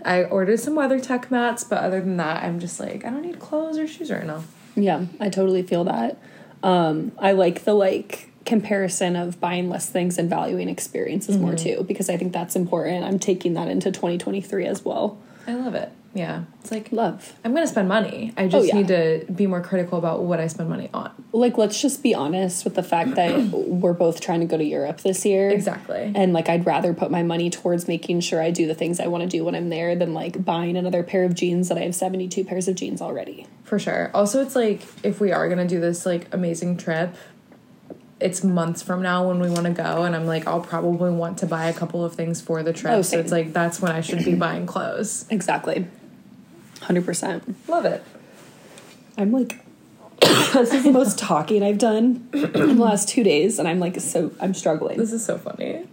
I 0.05 0.23
ordered 0.23 0.59
some 0.59 0.75
WeatherTech 0.75 1.29
mats, 1.31 1.63
but 1.63 1.79
other 1.79 1.99
than 1.99 2.17
that, 2.17 2.43
I'm 2.43 2.59
just 2.59 2.79
like 2.79 3.03
I 3.03 3.09
don't 3.09 3.23
need 3.23 3.39
clothes 3.39 3.77
or 3.77 3.87
shoes 3.87 4.11
right 4.11 4.25
now. 4.25 4.43
Yeah, 4.75 5.05
I 5.19 5.29
totally 5.29 5.63
feel 5.63 5.83
that. 5.85 6.17
Um, 6.63 7.11
I 7.17 7.33
like 7.33 7.63
the 7.63 7.73
like 7.73 8.31
comparison 8.45 9.15
of 9.17 9.39
buying 9.41 9.69
less 9.69 9.89
things 9.89 10.17
and 10.17 10.29
valuing 10.29 10.69
experiences 10.69 11.37
more 11.37 11.53
too 11.53 11.83
because 11.85 12.09
I 12.09 12.15
think 12.15 12.31
that's 12.31 12.55
important. 12.55 13.03
I'm 13.03 13.19
taking 13.19 13.53
that 13.55 13.67
into 13.67 13.91
2023 13.91 14.65
as 14.65 14.85
well. 14.85 15.17
I 15.45 15.53
love 15.53 15.75
it. 15.75 15.91
Yeah, 16.17 16.45
it's 16.61 16.71
like 16.71 16.91
Love. 16.91 17.33
I'm 17.45 17.53
gonna 17.53 17.67
spend 17.67 17.87
money. 17.87 18.33
I 18.35 18.45
oh, 18.45 18.49
just 18.49 18.67
yeah. 18.69 18.73
need 18.73 18.87
to 18.87 19.25
be 19.31 19.45
more 19.45 19.61
critical 19.61 19.99
about 19.99 20.23
what 20.23 20.39
I 20.39 20.47
spend 20.47 20.67
money 20.67 20.89
on. 20.91 21.11
Like 21.31 21.59
let's 21.59 21.79
just 21.79 22.01
be 22.01 22.15
honest 22.15 22.63
with 22.63 22.73
the 22.73 22.81
fact 22.81 23.13
that 23.15 23.39
we're 23.51 23.93
both 23.93 24.19
trying 24.19 24.39
to 24.39 24.47
go 24.47 24.57
to 24.57 24.63
Europe 24.63 25.01
this 25.01 25.25
year. 25.25 25.51
Exactly. 25.51 26.11
And 26.15 26.33
like 26.33 26.49
I'd 26.49 26.65
rather 26.65 26.95
put 26.95 27.11
my 27.11 27.21
money 27.21 27.51
towards 27.51 27.87
making 27.87 28.21
sure 28.21 28.41
I 28.41 28.49
do 28.49 28.65
the 28.65 28.73
things 28.73 28.99
I 28.99 29.05
want 29.05 29.23
to 29.23 29.29
do 29.29 29.45
when 29.45 29.53
I'm 29.53 29.69
there 29.69 29.95
than 29.95 30.15
like 30.15 30.43
buying 30.43 30.75
another 30.75 31.03
pair 31.03 31.23
of 31.23 31.35
jeans 31.35 31.69
that 31.69 31.77
I 31.77 31.81
have 31.81 31.93
72 31.93 32.43
pairs 32.45 32.67
of 32.67 32.73
jeans 32.73 32.99
already. 32.99 33.45
For 33.63 33.77
sure. 33.77 34.09
Also, 34.15 34.41
it's 34.41 34.55
like 34.55 34.81
if 35.03 35.19
we 35.19 35.31
are 35.31 35.47
gonna 35.47 35.67
do 35.67 35.79
this 35.79 36.03
like 36.03 36.33
amazing 36.33 36.77
trip, 36.77 37.15
it's 38.19 38.43
months 38.43 38.81
from 38.81 39.01
now 39.01 39.27
when 39.27 39.39
we 39.39 39.49
want 39.49 39.65
to 39.65 39.71
go, 39.71 40.03
and 40.03 40.15
I'm 40.15 40.25
like, 40.25 40.47
I'll 40.47 40.61
probably 40.61 41.11
want 41.11 41.37
to 41.39 41.45
buy 41.45 41.65
a 41.67 41.73
couple 41.73 42.03
of 42.03 42.15
things 42.15 42.41
for 42.41 42.63
the 42.63 42.73
trip. 42.73 42.93
Oh, 42.93 43.01
so 43.01 43.19
it's 43.19 43.31
like 43.31 43.53
that's 43.53 43.79
when 43.79 43.91
I 43.91 44.01
should 44.01 44.25
be 44.25 44.33
buying 44.33 44.65
clothes. 44.65 45.25
Exactly. 45.29 45.85
100%. 46.87 47.55
Love 47.67 47.85
it. 47.85 48.03
I'm 49.17 49.31
like, 49.31 49.59
this 50.21 50.73
is 50.73 50.83
the 50.83 50.91
most 50.91 51.19
talking 51.19 51.63
I've 51.63 51.77
done 51.77 52.29
in 52.33 52.51
the 52.51 52.83
last 52.83 53.09
two 53.09 53.23
days, 53.23 53.59
and 53.59 53.67
I'm 53.67 53.79
like, 53.79 53.99
so 53.99 54.31
I'm 54.39 54.53
struggling. 54.53 54.97
This 54.97 55.11
is 55.11 55.25
so 55.25 55.37
funny. 55.37 55.87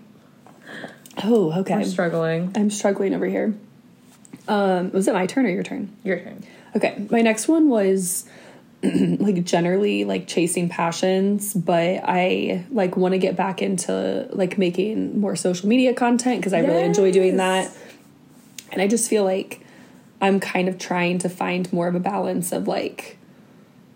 Oh, 1.22 1.52
okay. 1.60 1.74
I'm 1.74 1.84
struggling. 1.84 2.52
I'm 2.54 2.70
struggling 2.70 3.14
over 3.14 3.26
here. 3.26 3.54
Um, 4.48 4.90
was 4.92 5.08
it 5.08 5.14
my 5.14 5.26
turn 5.26 5.46
or 5.46 5.50
your 5.50 5.62
turn? 5.62 5.94
Your 6.04 6.18
turn. 6.18 6.44
Okay, 6.76 7.06
my 7.10 7.20
next 7.20 7.48
one 7.48 7.68
was 7.68 8.26
like 8.82 9.44
generally 9.44 10.04
like 10.04 10.26
chasing 10.26 10.68
passions, 10.68 11.54
but 11.54 12.00
I 12.04 12.64
like 12.70 12.96
want 12.96 13.12
to 13.12 13.18
get 13.18 13.36
back 13.36 13.62
into 13.62 14.28
like 14.32 14.58
making 14.58 15.20
more 15.20 15.36
social 15.36 15.68
media 15.68 15.94
content 15.94 16.40
because 16.40 16.52
I 16.52 16.60
really 16.60 16.82
enjoy 16.82 17.12
doing 17.12 17.36
that. 17.38 17.74
And 18.72 18.82
I 18.82 18.88
just 18.88 19.08
feel 19.08 19.24
like 19.24 19.63
I'm 20.24 20.40
kind 20.40 20.68
of 20.68 20.78
trying 20.78 21.18
to 21.20 21.28
find 21.28 21.70
more 21.72 21.86
of 21.88 21.94
a 21.94 22.00
balance 22.00 22.50
of 22.52 22.66
like 22.66 23.18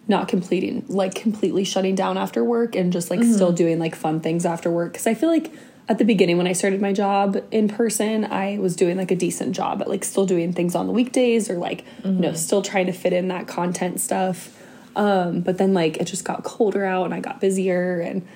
not 0.06 0.26
completing 0.28 0.84
like 0.88 1.14
completely 1.14 1.64
shutting 1.64 1.94
down 1.94 2.16
after 2.16 2.42
work 2.42 2.74
and 2.74 2.92
just 2.92 3.10
like 3.10 3.22
still 3.22 3.52
doing 3.52 3.78
like 3.78 3.94
fun 3.94 4.20
things 4.20 4.46
after 4.46 4.70
work 4.70 4.92
because 4.92 5.06
I 5.06 5.14
feel 5.14 5.28
like 5.28 5.52
at 5.88 5.98
the 5.98 6.04
beginning 6.04 6.36
when 6.38 6.46
I 6.46 6.52
started 6.52 6.80
my 6.82 6.92
job 6.92 7.42
in 7.50 7.66
person, 7.68 8.24
I 8.26 8.58
was 8.58 8.76
doing 8.76 8.96
like 8.98 9.10
a 9.10 9.16
decent 9.16 9.54
job 9.56 9.80
at 9.82 9.88
like 9.88 10.04
still 10.04 10.26
doing 10.26 10.52
things 10.52 10.74
on 10.74 10.86
the 10.86 10.92
weekdays 10.92 11.48
or 11.50 11.56
like 11.56 11.84
you 12.04 12.10
know 12.12 12.32
still 12.34 12.62
trying 12.62 12.86
to 12.86 12.92
fit 12.92 13.12
in 13.12 13.28
that 13.28 13.46
content 13.48 14.00
stuff. 14.00 14.54
Um, 14.96 15.40
but 15.42 15.58
then 15.58 15.72
like 15.74 15.96
it 15.98 16.04
just 16.04 16.24
got 16.24 16.42
colder 16.42 16.84
out 16.84 17.04
and 17.04 17.14
I 17.14 17.20
got 17.20 17.40
busier 17.40 18.00
and 18.00 18.26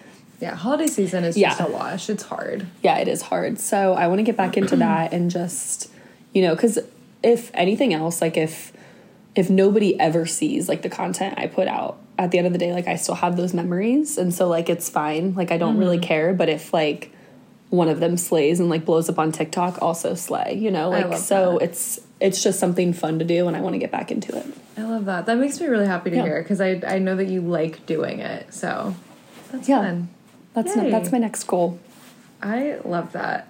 Yeah, 0.40 0.54
holiday 0.54 0.86
season 0.86 1.24
is 1.24 1.36
Yeah. 1.36 1.50
just 1.56 1.60
a 1.60 1.72
wash. 1.72 2.08
It's 2.10 2.22
hard. 2.24 2.66
yeah, 2.82 2.98
it 2.98 3.08
is 3.08 3.22
hard. 3.22 3.58
So 3.58 3.94
I 3.94 4.06
want 4.08 4.18
to 4.20 4.24
get 4.24 4.36
back 4.36 4.56
into 4.56 4.76
that 4.86 5.12
and 5.12 5.30
just, 5.30 5.90
you 6.34 6.42
know, 6.42 6.54
because 6.54 6.78
if 7.22 7.50
anything 7.54 7.94
else, 7.94 8.20
like 8.20 8.36
if 8.36 8.72
if 9.34 9.48
nobody 9.48 9.98
ever 9.98 10.26
sees 10.26 10.68
like 10.68 10.82
the 10.82 10.90
content 10.90 11.34
I 11.38 11.46
put 11.46 11.66
out 11.66 11.98
at 12.18 12.30
the 12.30 12.38
end 12.38 12.46
of 12.46 12.52
the 12.52 12.58
day, 12.58 12.72
like 12.72 12.86
I 12.86 12.96
still 12.96 13.14
have 13.14 13.36
those 13.36 13.54
memories, 13.54 14.18
and 14.18 14.34
so 14.34 14.48
like 14.48 14.68
it's 14.68 14.88
fine. 14.88 15.34
Like 15.34 15.50
I 15.50 15.58
don't 15.58 15.78
really 15.78 15.96
mm-hmm. 15.96 16.04
care. 16.04 16.34
But 16.34 16.48
if 16.48 16.72
like 16.72 17.12
one 17.70 17.88
of 17.88 18.00
them 18.00 18.16
slays 18.16 18.60
and 18.60 18.68
like 18.68 18.84
blows 18.84 19.08
up 19.08 19.18
on 19.18 19.32
TikTok, 19.32 19.80
also 19.80 20.14
slay. 20.14 20.54
You 20.54 20.70
know, 20.70 20.90
like 20.90 21.16
so 21.16 21.58
that. 21.58 21.64
it's 21.70 22.00
it's 22.20 22.42
just 22.42 22.60
something 22.60 22.92
fun 22.92 23.18
to 23.18 23.24
do, 23.24 23.48
and 23.48 23.56
I 23.56 23.60
want 23.60 23.74
to 23.74 23.78
get 23.78 23.90
back 23.90 24.10
into 24.10 24.36
it. 24.36 24.46
I 24.76 24.82
love 24.82 25.06
that. 25.06 25.26
That 25.26 25.38
makes 25.38 25.60
me 25.60 25.66
really 25.66 25.86
happy 25.86 26.10
to 26.10 26.16
Yeah. 26.16 26.22
hear 26.22 26.42
because 26.42 26.60
I 26.60 26.80
I 26.86 26.98
know 26.98 27.16
that 27.16 27.28
you 27.28 27.40
like 27.40 27.86
doing 27.86 28.20
it. 28.20 28.52
So 28.52 28.94
that's 29.50 29.68
Yeah. 29.68 29.82
fun. 29.82 30.08
That's 30.54 30.76
Yay. 30.76 30.90
that's 30.90 31.10
my 31.10 31.18
next 31.18 31.44
goal. 31.44 31.78
I 32.42 32.78
love 32.84 33.12
that. 33.12 33.48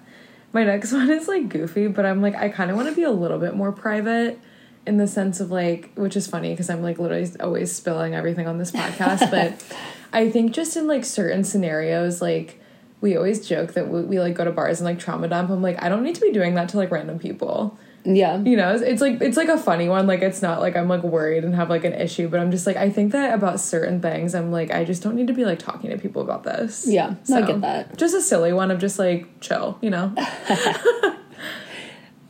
My 0.53 0.63
next 0.63 0.93
one 0.93 1.09
is 1.09 1.27
like 1.27 1.49
goofy, 1.49 1.87
but 1.87 2.05
I'm 2.05 2.21
like 2.21 2.35
I 2.35 2.47
kind 2.49 2.71
of 2.71 2.77
want 2.77 2.87
to 2.87 2.95
be 2.95 3.03
a 3.03 3.11
little 3.11 3.39
bit 3.39 3.55
more 3.55 3.71
private 3.71 4.39
in 4.85 4.97
the 4.97 5.07
sense 5.07 5.39
of 5.39 5.51
like 5.51 5.91
which 5.95 6.15
is 6.15 6.27
funny 6.27 6.51
because 6.51 6.69
I'm 6.69 6.81
like 6.81 6.99
literally 6.99 7.29
always 7.39 7.73
spilling 7.73 8.15
everything 8.15 8.47
on 8.47 8.57
this 8.57 8.71
podcast, 8.71 9.29
but 9.31 9.61
I 10.13 10.29
think 10.29 10.53
just 10.53 10.77
in 10.77 10.87
like 10.87 11.03
certain 11.03 11.43
scenarios 11.43 12.21
like 12.21 12.61
we 13.01 13.17
always 13.17 13.45
joke 13.45 13.73
that 13.73 13.89
we, 13.89 14.01
we 14.03 14.19
like 14.19 14.35
go 14.35 14.45
to 14.45 14.51
bars 14.51 14.79
and 14.79 14.85
like 14.85 14.99
trauma 14.99 15.27
dump. 15.27 15.49
I'm 15.49 15.61
like 15.61 15.81
I 15.83 15.89
don't 15.89 16.03
need 16.03 16.15
to 16.15 16.21
be 16.21 16.31
doing 16.31 16.53
that 16.53 16.69
to 16.69 16.77
like 16.77 16.91
random 16.91 17.19
people. 17.19 17.77
Yeah. 18.05 18.37
You 18.39 18.57
know, 18.57 18.73
it's, 18.73 18.81
it's 18.81 19.01
like 19.01 19.21
it's 19.21 19.37
like 19.37 19.47
a 19.49 19.57
funny 19.57 19.87
one. 19.87 20.07
Like 20.07 20.21
it's 20.21 20.41
not 20.41 20.59
like 20.59 20.75
I'm 20.75 20.87
like 20.89 21.03
worried 21.03 21.43
and 21.43 21.55
have 21.55 21.69
like 21.69 21.85
an 21.85 21.93
issue, 21.93 22.27
but 22.27 22.39
I'm 22.39 22.51
just 22.51 22.67
like 22.67 22.75
I 22.75 22.89
think 22.89 23.11
that 23.13 23.33
about 23.33 23.59
certain 23.59 24.01
things. 24.01 24.35
I'm 24.35 24.51
like 24.51 24.71
I 24.71 24.83
just 24.83 25.03
don't 25.03 25.15
need 25.15 25.27
to 25.27 25.33
be 25.33 25.45
like 25.45 25.59
talking 25.59 25.89
to 25.89 25.97
people 25.97 26.21
about 26.21 26.43
this. 26.43 26.85
Yeah, 26.87 27.15
no, 27.29 27.37
I 27.37 27.41
get 27.43 27.61
that. 27.61 27.97
Just 27.97 28.13
a 28.13 28.21
silly 28.21 28.51
one 28.51 28.71
of 28.71 28.79
just 28.79 28.99
like 28.99 29.39
chill, 29.39 29.77
you 29.81 29.89
know. 29.89 30.13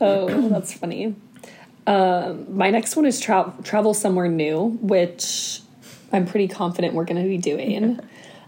Oh, 0.00 0.48
that's 0.48 0.72
funny. 0.74 1.14
Um, 1.86 2.56
my 2.56 2.70
next 2.70 2.96
one 2.96 3.06
is 3.06 3.20
tra- 3.20 3.54
travel 3.62 3.94
somewhere 3.94 4.28
new, 4.28 4.76
which 4.80 5.60
I'm 6.12 6.26
pretty 6.26 6.48
confident 6.48 6.94
we're 6.94 7.04
going 7.04 7.22
to 7.22 7.28
be 7.28 7.38
doing. 7.38 8.00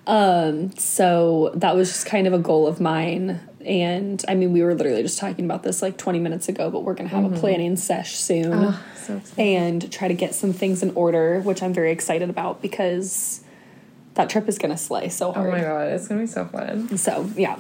um, 0.07 0.73
so 0.77 1.51
that 1.55 1.75
was 1.75 1.89
just 1.89 2.07
kind 2.07 2.27
of 2.27 2.33
a 2.33 2.39
goal 2.39 2.67
of 2.67 2.81
mine. 2.81 3.41
And 3.67 4.25
I 4.29 4.37
mean, 4.37 4.53
we 4.53 4.63
were 4.63 4.75
literally 4.75 5.03
just 5.03 5.19
talking 5.19 5.45
about 5.45 5.65
this 5.65 5.83
like 5.83 5.99
20 5.99 6.21
minutes 6.21 6.49
ago, 6.49 6.71
but 6.71 6.85
we're 6.85 6.95
going 6.95 7.09
to 7.09 7.15
have 7.15 7.25
a 7.25 7.29
mm-hmm. 7.29 7.41
planning 7.41 7.77
sesh 7.77 8.15
soon 8.15 8.53
Oh, 8.53 8.85
so 8.97 9.21
and 9.37 9.91
try 9.93 10.07
to 10.07 10.15
get 10.15 10.35
some 10.35 10.53
things 10.53 10.85
in 10.85 10.93
order, 10.93 11.41
which 11.41 11.63
I'm 11.63 11.75
very 11.75 11.91
excited 11.91 12.31
about 12.31 12.63
because 12.63 13.43
that 14.15 14.31
trip 14.31 14.49
is 14.49 14.57
going 14.59 14.71
to 14.71 14.77
slay 14.77 15.09
so 15.09 15.33
hard. 15.33 15.49
Oh 15.49 15.51
my 15.51 15.61
god, 15.61 15.89
it's 15.89 16.07
gonna 16.07 16.21
be 16.21 16.27
so 16.27 16.45
fun. 16.47 16.97
So, 16.97 17.29
yeah. 17.37 17.59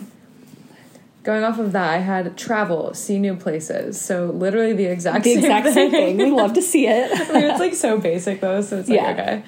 Going 1.24 1.42
off 1.42 1.58
of 1.58 1.72
that, 1.72 1.90
I 1.90 1.98
had 1.98 2.38
travel, 2.38 2.94
see 2.94 3.18
new 3.18 3.34
places. 3.34 4.00
So 4.00 4.26
literally 4.26 4.74
the 4.74 4.84
exact 4.84 5.24
The 5.24 5.34
same 5.34 5.44
exact 5.44 5.74
same 5.74 5.90
thing. 5.90 6.18
We 6.18 6.30
love 6.30 6.52
to 6.52 6.62
see 6.62 6.86
it. 6.86 7.10
I 7.28 7.32
mean, 7.32 7.50
it's 7.50 7.58
like 7.58 7.74
so 7.74 7.98
basic 7.98 8.40
though, 8.40 8.60
so 8.60 8.78
it's 8.78 8.88
like 8.88 9.00
Yeah. 9.00 9.10
okay. 9.10 9.42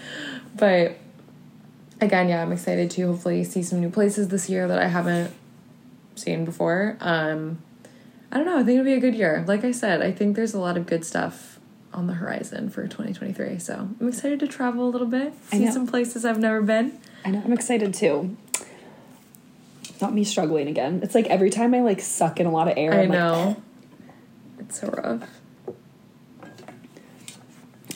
But 0.56 0.98
again, 2.00 2.28
yeah, 2.28 2.42
I'm 2.42 2.50
excited 2.50 2.90
to 2.90 3.06
hopefully 3.06 3.44
see 3.44 3.62
some 3.62 3.80
new 3.80 3.90
places 3.90 4.26
this 4.26 4.50
year 4.50 4.66
that 4.66 4.80
I 4.80 4.88
haven't 4.88 5.32
seen 6.18 6.44
before. 6.44 6.96
Um, 7.00 7.58
I 8.30 8.36
don't 8.36 8.46
know. 8.46 8.58
I 8.58 8.64
think 8.64 8.78
it'll 8.78 8.84
be 8.84 8.94
a 8.94 9.00
good 9.00 9.14
year. 9.14 9.44
Like 9.46 9.64
I 9.64 9.70
said, 9.70 10.02
I 10.02 10.12
think 10.12 10.36
there's 10.36 10.54
a 10.54 10.60
lot 10.60 10.76
of 10.76 10.86
good 10.86 11.04
stuff 11.04 11.58
on 11.92 12.06
the 12.06 12.14
horizon 12.14 12.68
for 12.68 12.82
2023. 12.82 13.58
So 13.58 13.88
I'm 14.00 14.08
excited 14.08 14.40
to 14.40 14.46
travel 14.46 14.86
a 14.86 14.90
little 14.90 15.06
bit, 15.06 15.32
see 15.50 15.70
some 15.70 15.86
places 15.86 16.24
I've 16.24 16.38
never 16.38 16.60
been. 16.60 16.98
I 17.24 17.30
know. 17.30 17.42
I'm 17.44 17.52
excited 17.52 17.94
too. 17.94 18.36
Not 20.00 20.14
me 20.14 20.24
struggling 20.24 20.68
again. 20.68 21.00
It's 21.02 21.14
like 21.14 21.26
every 21.26 21.50
time 21.50 21.74
I 21.74 21.80
like 21.80 22.00
suck 22.00 22.38
in 22.38 22.46
a 22.46 22.52
lot 22.52 22.68
of 22.68 22.74
air. 22.76 22.92
I 22.92 23.02
I'm 23.02 23.08
like, 23.08 23.18
know. 23.18 23.62
It's 24.60 24.80
so 24.80 24.88
rough. 24.88 25.28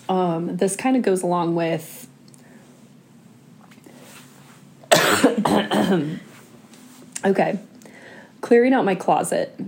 Um, 0.09 0.57
this 0.57 0.75
kind 0.75 0.97
of 0.97 1.03
goes 1.03 1.23
along 1.23 1.55
with. 1.55 2.09
okay, 7.25 7.59
clearing 8.43 8.75
out 8.75 8.85
my 8.85 8.95
closet. 8.95 9.59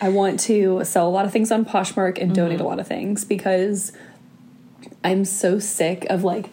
I 0.00 0.08
want 0.08 0.40
to 0.40 0.82
sell 0.84 1.08
a 1.08 1.10
lot 1.10 1.26
of 1.26 1.32
things 1.32 1.52
on 1.52 1.64
Poshmark 1.64 2.20
and 2.20 2.34
donate 2.34 2.54
a 2.54 2.58
mm-hmm. 2.58 2.66
lot 2.66 2.80
of 2.80 2.88
things 2.88 3.24
because 3.24 3.92
I'm 5.04 5.24
so 5.24 5.60
sick 5.60 6.04
of 6.10 6.24
like, 6.24 6.50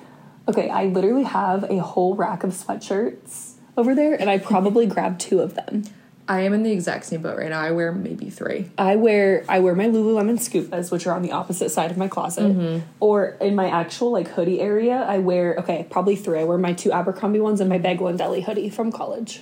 okay, 0.47 0.69
I 0.69 0.85
literally 0.85 1.23
have 1.23 1.63
a 1.63 1.79
whole 1.79 2.15
rack 2.15 2.43
of 2.43 2.51
sweatshirts 2.51 3.53
over 3.75 3.95
there, 3.95 4.13
and 4.13 4.29
I 4.29 4.37
probably 4.51 4.85
grabbed 4.85 5.19
two 5.21 5.39
of 5.39 5.55
them. 5.55 5.83
I 6.27 6.41
am 6.41 6.53
in 6.53 6.61
the 6.61 6.71
exact 6.71 7.05
same 7.05 7.23
boat 7.23 7.39
right 7.39 7.49
now. 7.49 7.59
I 7.59 7.71
wear 7.71 7.91
maybe 7.91 8.29
three. 8.29 8.69
I 8.77 8.97
wear 8.97 9.43
I 9.49 9.59
wear 9.61 9.73
my 9.73 9.87
Lululemon 9.87 10.37
Scubas, 10.37 10.91
which 10.91 11.07
are 11.07 11.15
on 11.15 11.23
the 11.23 11.31
opposite 11.31 11.69
side 11.69 11.89
of 11.89 11.97
my 11.97 12.07
closet, 12.07 12.43
mm-hmm. 12.43 12.85
or 12.99 13.29
in 13.41 13.55
my 13.55 13.67
actual 13.67 14.11
like 14.11 14.27
hoodie 14.27 14.61
area. 14.61 14.97
I 14.97 15.17
wear 15.17 15.55
okay, 15.61 15.87
probably 15.89 16.15
three. 16.15 16.39
I 16.39 16.43
wear 16.43 16.59
my 16.59 16.73
two 16.73 16.91
Abercrombie 16.91 17.39
ones 17.39 17.61
and 17.61 17.67
my 17.67 17.79
Bagel 17.79 18.07
and 18.07 18.17
Deli 18.17 18.41
hoodie 18.41 18.69
from 18.69 18.91
college. 18.91 19.41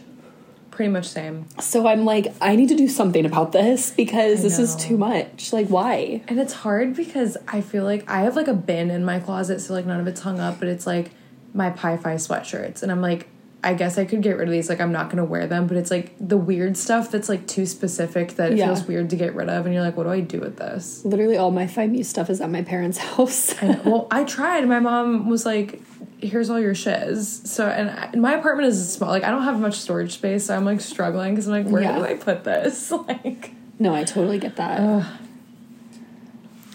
Pretty 0.77 0.91
much 0.91 1.07
same. 1.07 1.47
So 1.59 1.87
I'm 1.87 2.05
like, 2.05 2.27
I 2.39 2.55
need 2.55 2.69
to 2.69 2.75
do 2.75 2.87
something 2.87 3.25
about 3.25 3.51
this 3.51 3.89
because 3.89 4.41
I 4.41 4.43
this 4.43 4.59
is 4.59 4.75
too 4.75 4.95
much. 4.95 5.51
Like, 5.51 5.69
why? 5.69 6.21
And 6.27 6.39
it's 6.39 6.53
hard 6.53 6.95
because 6.95 7.35
I 7.47 7.61
feel 7.61 7.83
like 7.83 8.07
I 8.07 8.21
have 8.21 8.35
like 8.35 8.47
a 8.47 8.53
bin 8.53 8.91
in 8.91 9.03
my 9.03 9.19
closet, 9.19 9.59
so 9.59 9.73
like 9.73 9.87
none 9.87 9.99
of 9.99 10.05
it's 10.05 10.21
hung 10.21 10.39
up, 10.39 10.59
but 10.59 10.67
it's 10.67 10.85
like 10.85 11.09
my 11.51 11.71
Pi 11.71 11.97
Phi 11.97 12.13
sweatshirts. 12.13 12.83
And 12.83 12.91
I'm 12.91 13.01
like, 13.01 13.27
I 13.63 13.73
guess 13.73 13.97
I 13.97 14.05
could 14.05 14.21
get 14.21 14.37
rid 14.37 14.47
of 14.47 14.51
these. 14.51 14.69
Like, 14.69 14.79
I'm 14.79 14.91
not 14.91 15.09
gonna 15.09 15.25
wear 15.25 15.47
them, 15.47 15.65
but 15.65 15.77
it's 15.77 15.89
like 15.89 16.13
the 16.19 16.37
weird 16.37 16.77
stuff 16.77 17.09
that's 17.09 17.27
like 17.27 17.47
too 17.47 17.65
specific 17.65 18.35
that 18.35 18.51
it 18.51 18.59
Yeah. 18.59 18.67
feels 18.67 18.83
weird 18.87 19.09
to 19.09 19.15
get 19.15 19.33
rid 19.33 19.49
of. 19.49 19.65
And 19.65 19.73
you're 19.73 19.83
like, 19.83 19.97
what 19.97 20.03
do 20.03 20.11
I 20.11 20.19
do 20.19 20.39
with 20.39 20.57
this? 20.57 21.03
Literally, 21.03 21.37
all 21.37 21.49
my 21.49 21.65
Five 21.65 21.89
Muse 21.89 22.07
stuff 22.07 22.29
is 22.29 22.39
at 22.39 22.51
my 22.51 22.61
parents' 22.61 22.97
house. 23.15 23.55
And, 23.63 23.83
well, 23.83 24.07
I 24.11 24.25
tried. 24.25 24.67
My 24.67 24.79
mom 24.79 25.27
was 25.27 25.43
like, 25.43 25.81
here's 26.19 26.49
all 26.49 26.59
your 26.59 26.73
shiz. 26.75 27.41
So, 27.45 27.67
and, 27.67 27.89
I, 27.89 28.09
and 28.13 28.21
my 28.21 28.33
apartment 28.33 28.67
is 28.69 28.91
small. 28.93 29.09
Like, 29.09 29.23
I 29.23 29.29
don't 29.31 29.43
have 29.43 29.59
much 29.59 29.75
storage 29.75 30.13
space, 30.13 30.45
so 30.45 30.55
I'm 30.55 30.65
like 30.65 30.81
struggling 30.81 31.33
because 31.35 31.47
I'm 31.47 31.63
like, 31.63 31.71
where 31.71 31.81
Yeah. 31.81 31.97
do 31.97 32.05
I 32.05 32.15
put 32.15 32.43
this? 32.43 32.91
Like, 33.07 33.51
no, 33.79 33.93
I 33.93 34.03
totally 34.03 34.39
get 34.39 34.55
that. 34.55 35.05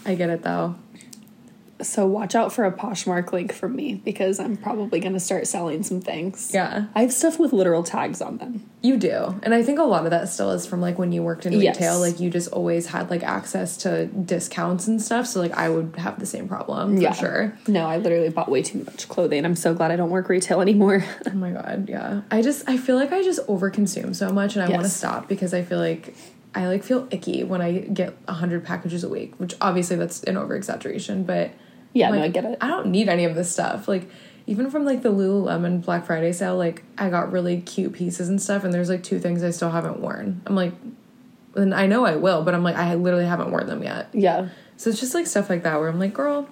I 0.06 0.14
get 0.14 0.30
it 0.30 0.42
though. 0.42 0.76
So 1.82 2.06
watch 2.06 2.34
out 2.34 2.52
for 2.52 2.64
a 2.64 2.72
Poshmark 2.72 3.32
link 3.32 3.52
from 3.52 3.74
me 3.76 3.94
because 3.94 4.38
I'm 4.40 4.56
probably 4.56 5.00
gonna 5.00 5.20
start 5.20 5.46
selling 5.46 5.82
some 5.82 6.00
things. 6.00 6.50
Yeah. 6.54 6.86
I 6.94 7.02
have 7.02 7.12
stuff 7.12 7.38
with 7.38 7.52
literal 7.52 7.82
tags 7.82 8.20
on 8.22 8.38
them. 8.38 8.68
You 8.82 8.96
do. 8.96 9.38
And 9.42 9.54
I 9.54 9.62
think 9.62 9.78
a 9.78 9.84
lot 9.84 10.04
of 10.04 10.10
that 10.10 10.28
still 10.28 10.50
is 10.50 10.66
from 10.66 10.80
like 10.80 10.98
when 10.98 11.12
you 11.12 11.22
worked 11.22 11.46
in 11.46 11.52
Yes. 11.52 11.76
retail, 11.76 12.00
like 12.00 12.18
you 12.20 12.30
just 12.30 12.50
always 12.52 12.86
had 12.86 13.10
like 13.10 13.22
access 13.22 13.76
to 13.78 14.06
discounts 14.06 14.86
and 14.88 15.00
stuff. 15.00 15.26
So 15.26 15.40
like 15.40 15.52
I 15.52 15.68
would 15.68 15.94
have 15.96 16.18
the 16.18 16.26
same 16.26 16.48
problem 16.48 17.00
for 17.00 17.14
sure. 17.14 17.58
No, 17.68 17.86
I 17.86 17.98
literally 17.98 18.28
bought 18.30 18.50
way 18.50 18.62
too 18.62 18.82
much 18.84 19.08
clothing. 19.08 19.44
I'm 19.44 19.56
so 19.56 19.74
glad 19.74 19.90
I 19.90 19.96
don't 19.96 20.10
work 20.10 20.28
retail 20.28 20.60
anymore. 20.60 21.04
Oh 21.24 21.34
my 21.34 21.50
god, 21.50 21.88
yeah. 21.88 22.22
I 22.30 22.42
just 22.42 22.68
I 22.68 22.76
feel 22.76 22.96
like 22.96 23.12
I 23.12 23.22
just 23.22 23.46
overconsume 23.46 24.14
so 24.14 24.30
much 24.32 24.56
and 24.56 24.64
I 24.64 24.68
want 24.68 24.82
to 24.82 24.88
stop 24.90 25.28
because 25.28 25.54
I 25.54 25.62
feel 25.62 25.78
like 25.78 26.14
I 26.54 26.66
like 26.66 26.82
feel 26.84 27.08
icky 27.10 27.44
when 27.44 27.62
I 27.62 27.78
get 27.78 28.14
100 28.26 28.64
packages 28.64 29.02
a 29.04 29.08
week, 29.08 29.38
which 29.38 29.54
obviously 29.60 29.96
that's 29.96 30.22
an 30.24 30.36
over 30.36 30.54
exaggeration, 30.54 31.24
but 31.24 31.50
Yeah, 31.92 32.08
I'm 32.08 32.16
no, 32.16 32.22
I 32.22 32.28
get 32.28 32.44
it. 32.44 32.58
I 32.60 32.68
don't 32.68 32.86
need 32.86 33.08
any 33.08 33.24
of 33.24 33.34
this 33.34 33.50
stuff. 33.50 33.88
Like 33.88 34.08
even 34.46 34.70
from 34.70 34.84
like 34.84 35.02
the 35.02 35.12
Lululemon 35.12 35.84
Black 35.84 36.06
Friday 36.06 36.32
sale, 36.32 36.56
like 36.56 36.82
I 36.98 37.10
got 37.10 37.32
really 37.32 37.60
cute 37.60 37.92
pieces 37.92 38.28
and 38.28 38.40
stuff, 38.40 38.64
and 38.64 38.72
there's 38.72 38.88
like 38.88 39.02
two 39.02 39.18
things 39.18 39.42
I 39.42 39.50
still 39.50 39.70
haven't 39.70 40.00
worn. 40.00 40.42
I'm 40.46 40.56
like, 40.56 40.72
and 41.54 41.74
I 41.74 41.86
know 41.86 42.04
I 42.04 42.16
will, 42.16 42.42
but 42.42 42.54
I'm 42.54 42.62
like, 42.62 42.76
I 42.76 42.94
literally 42.94 43.26
haven't 43.26 43.50
worn 43.50 43.66
them 43.66 43.82
yet. 43.82 44.08
Yeah. 44.12 44.48
So 44.76 44.90
it's 44.90 45.00
just 45.00 45.14
like 45.14 45.26
stuff 45.26 45.48
like 45.48 45.62
that 45.62 45.78
where 45.78 45.88
I'm 45.88 45.98
like, 45.98 46.14
girl. 46.14 46.48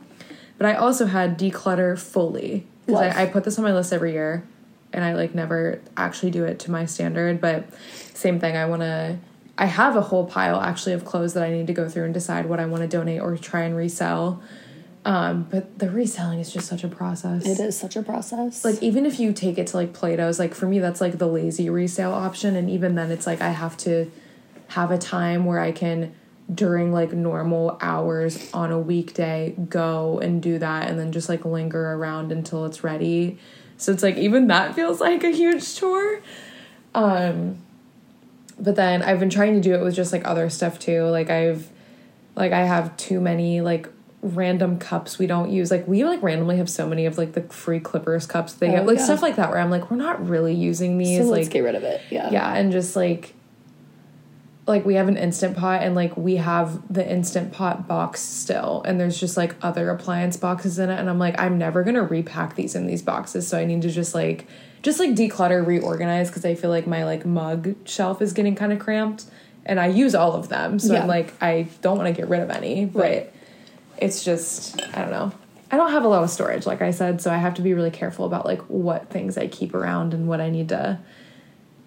But 0.58 0.66
I 0.66 0.74
also 0.74 1.06
had 1.06 1.38
declutter 1.38 1.98
fully 1.98 2.66
because 2.86 3.00
I, 3.00 3.22
I 3.22 3.26
put 3.26 3.44
this 3.44 3.58
on 3.58 3.64
my 3.64 3.72
list 3.72 3.92
every 3.92 4.12
year, 4.12 4.46
and 4.92 5.04
I 5.04 5.14
like 5.14 5.34
never 5.34 5.80
actually 5.96 6.30
do 6.30 6.44
it 6.44 6.58
to 6.60 6.70
my 6.70 6.84
standard. 6.84 7.40
But 7.40 7.66
same 8.14 8.38
thing, 8.38 8.56
I 8.56 8.66
want 8.66 8.82
to. 8.82 9.18
I 9.58 9.66
have 9.66 9.96
a 9.96 10.00
whole 10.00 10.26
pile 10.26 10.60
actually 10.60 10.94
of 10.94 11.04
clothes 11.04 11.34
that 11.34 11.42
I 11.42 11.50
need 11.50 11.66
to 11.66 11.74
go 11.74 11.88
through 11.88 12.04
and 12.04 12.14
decide 12.14 12.46
what 12.46 12.60
I 12.60 12.66
want 12.66 12.82
to 12.82 12.88
donate 12.88 13.20
or 13.20 13.36
try 13.36 13.62
and 13.62 13.76
resell. 13.76 14.42
Um, 15.04 15.46
but 15.50 15.78
the 15.78 15.90
reselling 15.90 16.40
is 16.40 16.52
just 16.52 16.68
such 16.68 16.84
a 16.84 16.88
process. 16.88 17.46
It 17.46 17.58
is 17.58 17.78
such 17.78 17.96
a 17.96 18.02
process. 18.02 18.64
Like 18.64 18.82
even 18.82 19.06
if 19.06 19.18
you 19.18 19.32
take 19.32 19.56
it 19.56 19.68
to 19.68 19.76
like 19.76 19.92
Plato's, 19.92 20.38
like 20.38 20.54
for 20.54 20.66
me 20.66 20.78
that's 20.78 21.00
like 21.00 21.18
the 21.18 21.26
lazy 21.26 21.70
resale 21.70 22.12
option, 22.12 22.54
and 22.54 22.68
even 22.68 22.96
then 22.96 23.10
it's 23.10 23.26
like 23.26 23.40
I 23.40 23.50
have 23.50 23.76
to 23.78 24.10
have 24.68 24.90
a 24.90 24.98
time 24.98 25.46
where 25.46 25.58
I 25.58 25.72
can 25.72 26.14
during 26.52 26.92
like 26.92 27.12
normal 27.12 27.78
hours 27.80 28.50
on 28.52 28.72
a 28.72 28.78
weekday 28.78 29.54
go 29.68 30.18
and 30.18 30.42
do 30.42 30.58
that 30.58 30.88
and 30.88 30.98
then 30.98 31.12
just 31.12 31.28
like 31.28 31.44
linger 31.44 31.92
around 31.94 32.32
until 32.32 32.66
it's 32.66 32.82
ready. 32.82 33.38
So 33.76 33.92
it's 33.92 34.02
like 34.02 34.16
even 34.16 34.48
that 34.48 34.74
feels 34.74 35.00
like 35.00 35.22
a 35.24 35.30
huge 35.30 35.76
chore. 35.76 36.20
Um 36.94 37.58
but 38.58 38.76
then 38.76 39.00
I've 39.00 39.20
been 39.20 39.30
trying 39.30 39.54
to 39.54 39.60
do 39.60 39.74
it 39.74 39.82
with 39.82 39.94
just 39.94 40.12
like 40.12 40.26
other 40.26 40.50
stuff 40.50 40.78
too. 40.78 41.04
Like 41.04 41.30
I've 41.30 41.68
like 42.36 42.52
I 42.52 42.64
have 42.64 42.96
too 42.96 43.20
many 43.20 43.60
like 43.60 43.88
random 44.22 44.78
cups 44.78 45.18
we 45.18 45.26
don't 45.26 45.50
use. 45.50 45.70
Like 45.70 45.88
we 45.88 46.04
like 46.04 46.22
randomly 46.22 46.58
have 46.58 46.68
so 46.68 46.86
many 46.86 47.06
of 47.06 47.16
like 47.18 47.32
the 47.32 47.42
free 47.42 47.80
Clippers 47.80 48.26
cups 48.26 48.52
they 48.52 48.68
Oh, 48.68 48.72
get 48.72 48.86
like 48.86 48.98
yeah. 48.98 49.04
stuff 49.04 49.22
like 49.22 49.36
that 49.36 49.50
where 49.50 49.58
I'm 49.58 49.70
like 49.70 49.90
we're 49.90 49.96
not 49.96 50.28
really 50.28 50.54
using 50.54 50.98
these 50.98 51.18
so 51.18 51.24
like 51.24 51.38
let's 51.38 51.48
get 51.48 51.60
rid 51.60 51.74
of 51.74 51.82
it. 51.84 52.00
Yeah. 52.10 52.30
yeah 52.30 52.54
and 52.54 52.70
just 52.70 52.96
like 52.96 53.34
like 54.66 54.84
we 54.84 54.94
have 54.94 55.08
an 55.08 55.16
instant 55.16 55.56
pot 55.56 55.82
and 55.82 55.94
like 55.94 56.16
we 56.16 56.36
have 56.36 56.80
the 56.92 57.08
instant 57.10 57.52
pot 57.52 57.88
box 57.88 58.20
still 58.20 58.82
and 58.86 59.00
there's 59.00 59.18
just 59.18 59.36
like 59.36 59.56
other 59.62 59.90
appliance 59.90 60.36
boxes 60.36 60.78
in 60.78 60.90
it 60.90 61.00
and 61.00 61.10
i'm 61.10 61.18
like 61.18 61.36
i'm 61.40 61.58
never 61.58 61.82
gonna 61.82 62.02
repack 62.02 62.54
these 62.54 62.76
in 62.76 62.86
these 62.86 63.02
boxes 63.02 63.48
so 63.48 63.58
i 63.58 63.64
need 63.64 63.82
to 63.82 63.90
just 63.90 64.14
like 64.14 64.46
just 64.82 65.00
like 65.00 65.10
declutter 65.10 65.66
reorganize 65.66 66.28
because 66.28 66.44
i 66.44 66.54
feel 66.54 66.70
like 66.70 66.86
my 66.86 67.04
like 67.04 67.26
mug 67.26 67.74
shelf 67.84 68.22
is 68.22 68.32
getting 68.32 68.54
kind 68.54 68.72
of 68.72 68.78
cramped 68.78 69.24
and 69.66 69.80
i 69.80 69.86
use 69.88 70.14
all 70.14 70.34
of 70.34 70.48
them 70.50 70.78
so 70.78 70.92
Yeah. 70.92 71.02
i'm 71.02 71.08
like 71.08 71.32
i 71.42 71.66
don't 71.80 71.96
want 71.98 72.14
to 72.14 72.20
get 72.20 72.28
rid 72.28 72.40
of 72.40 72.50
any 72.50 72.84
but 72.84 73.00
Right. 73.00 73.32
It's 74.00 74.24
just 74.24 74.80
i 74.94 75.00
don't 75.02 75.10
know 75.10 75.32
i 75.70 75.76
don't 75.76 75.90
have 75.90 76.04
a 76.04 76.08
lot 76.08 76.22
of 76.22 76.30
storage 76.30 76.66
like 76.66 76.82
i 76.82 76.90
said 76.90 77.20
so 77.20 77.30
i 77.30 77.36
have 77.36 77.54
to 77.54 77.62
be 77.62 77.74
really 77.74 77.90
careful 77.90 78.24
about 78.24 78.44
like 78.44 78.60
what 78.62 79.08
things 79.10 79.38
i 79.38 79.46
keep 79.46 79.74
around 79.74 80.14
and 80.14 80.26
what 80.26 80.40
i 80.40 80.48
need 80.50 80.68
to 80.68 80.98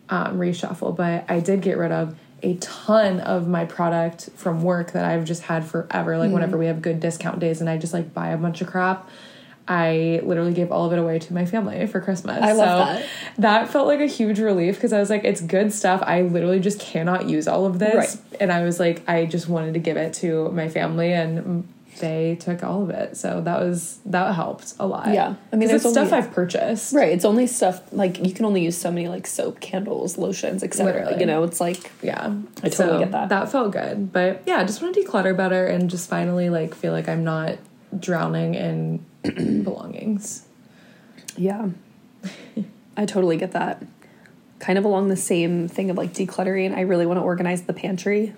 um, 0.09 0.37
reshuffle, 0.37 0.95
but 0.95 1.25
I 1.29 1.39
did 1.39 1.61
get 1.61 1.77
rid 1.77 1.91
of 1.91 2.15
a 2.41 2.55
ton 2.55 3.19
of 3.21 3.47
my 3.47 3.65
product 3.65 4.29
from 4.35 4.61
work 4.61 4.91
that 4.91 5.05
I've 5.05 5.23
just 5.23 5.43
had 5.43 5.65
forever. 5.65 6.17
Like 6.17 6.31
whenever 6.31 6.57
we 6.57 6.65
have 6.65 6.81
good 6.81 6.99
discount 6.99 7.39
days 7.39 7.61
and 7.61 7.69
I 7.69 7.77
just 7.77 7.93
like 7.93 8.13
buy 8.13 8.29
a 8.29 8.37
bunch 8.37 8.61
of 8.61 8.67
crap, 8.67 9.09
I 9.65 10.19
literally 10.23 10.53
gave 10.53 10.71
all 10.71 10.85
of 10.85 10.91
it 10.91 10.99
away 10.99 11.19
to 11.19 11.33
my 11.33 11.45
family 11.45 11.87
for 11.87 12.01
Christmas. 12.01 12.41
I 12.41 12.51
love 12.51 12.89
so 12.89 12.93
that. 12.93 13.05
that 13.37 13.69
felt 13.69 13.87
like 13.87 14.01
a 14.01 14.07
huge 14.07 14.39
relief 14.39 14.75
because 14.75 14.91
I 14.91 14.99
was 14.99 15.09
like, 15.09 15.23
it's 15.23 15.39
good 15.39 15.71
stuff. 15.71 16.03
I 16.05 16.23
literally 16.23 16.59
just 16.59 16.81
cannot 16.81 17.29
use 17.29 17.47
all 17.47 17.65
of 17.65 17.79
this. 17.79 17.95
Right. 17.95 18.41
And 18.41 18.51
I 18.51 18.63
was 18.63 18.77
like, 18.77 19.07
I 19.07 19.25
just 19.25 19.47
wanted 19.47 19.73
to 19.75 19.79
give 19.79 19.95
it 19.95 20.13
to 20.15 20.51
my 20.51 20.67
family 20.67 21.13
and 21.13 21.65
they 21.99 22.35
took 22.39 22.63
all 22.63 22.83
of 22.83 22.89
it. 22.89 23.15
So 23.17 23.41
that 23.41 23.59
was 23.59 23.99
that 24.05 24.33
helped 24.35 24.73
a 24.79 24.85
lot. 24.87 25.13
Yeah. 25.13 25.35
I 25.51 25.55
mean, 25.55 25.67
there's 25.67 25.81
stuff 25.81 25.97
only- 25.97 26.11
I've 26.13 26.31
purchased. 26.31 26.93
Right. 26.93 27.11
It's 27.11 27.25
only 27.25 27.47
stuff 27.47 27.81
like 27.91 28.25
you 28.25 28.33
can 28.33 28.45
only 28.45 28.63
use 28.63 28.77
so 28.77 28.91
many 28.91 29.07
like 29.07 29.27
soap, 29.27 29.59
candles, 29.59 30.17
lotions, 30.17 30.63
etc. 30.63 31.17
You 31.19 31.25
know, 31.25 31.43
it's 31.43 31.59
like 31.61 31.91
Yeah. 32.01 32.33
I 32.63 32.69
totally 32.69 32.99
get 32.99 33.11
that. 33.11 33.29
That 33.29 33.51
felt 33.51 33.71
good. 33.71 34.11
But 34.11 34.43
yeah, 34.45 34.57
I 34.57 34.63
just 34.63 34.81
want 34.81 34.95
to 34.95 35.01
declutter 35.03 35.35
better 35.35 35.65
and 35.67 35.89
just 35.89 36.09
finally 36.09 36.49
like 36.49 36.73
feel 36.75 36.91
like 36.93 37.07
I'm 37.09 37.23
not 37.23 37.57
drowning 37.99 38.55
in 38.55 39.05
belongings. 39.63 40.45
yeah. 41.37 41.69
I 42.97 43.05
totally 43.05 43.37
get 43.37 43.53
that. 43.53 43.83
Kind 44.59 44.77
of 44.77 44.85
along 44.85 45.09
the 45.09 45.15
same 45.17 45.67
thing 45.67 45.89
of 45.89 45.97
like 45.97 46.13
decluttering, 46.13 46.75
I 46.75 46.81
really 46.81 47.05
want 47.05 47.17
to 47.17 47.23
organize 47.23 47.63
the 47.63 47.73
pantry. 47.73 48.33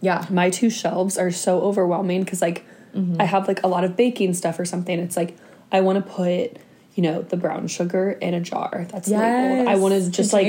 Yeah. 0.00 0.26
My 0.30 0.50
two 0.50 0.70
shelves 0.70 1.16
are 1.18 1.30
so 1.30 1.60
overwhelming 1.60 2.24
because 2.24 2.42
like 2.42 2.64
Mm-hmm. 2.94 3.20
I 3.20 3.24
have 3.24 3.48
like 3.48 3.62
a 3.62 3.68
lot 3.68 3.84
of 3.84 3.96
baking 3.96 4.34
stuff 4.34 4.58
or 4.58 4.64
something. 4.64 4.98
It's 4.98 5.16
like 5.16 5.36
I 5.70 5.80
want 5.80 6.04
to 6.04 6.10
put, 6.10 6.56
you 6.94 7.02
know, 7.02 7.22
the 7.22 7.36
brown 7.36 7.66
sugar 7.68 8.12
in 8.12 8.34
a 8.34 8.40
jar 8.40 8.86
that's 8.90 9.08
labeled. 9.08 9.68
I 9.68 9.76
want 9.76 9.94
to 9.94 10.10
just 10.10 10.32
like 10.32 10.46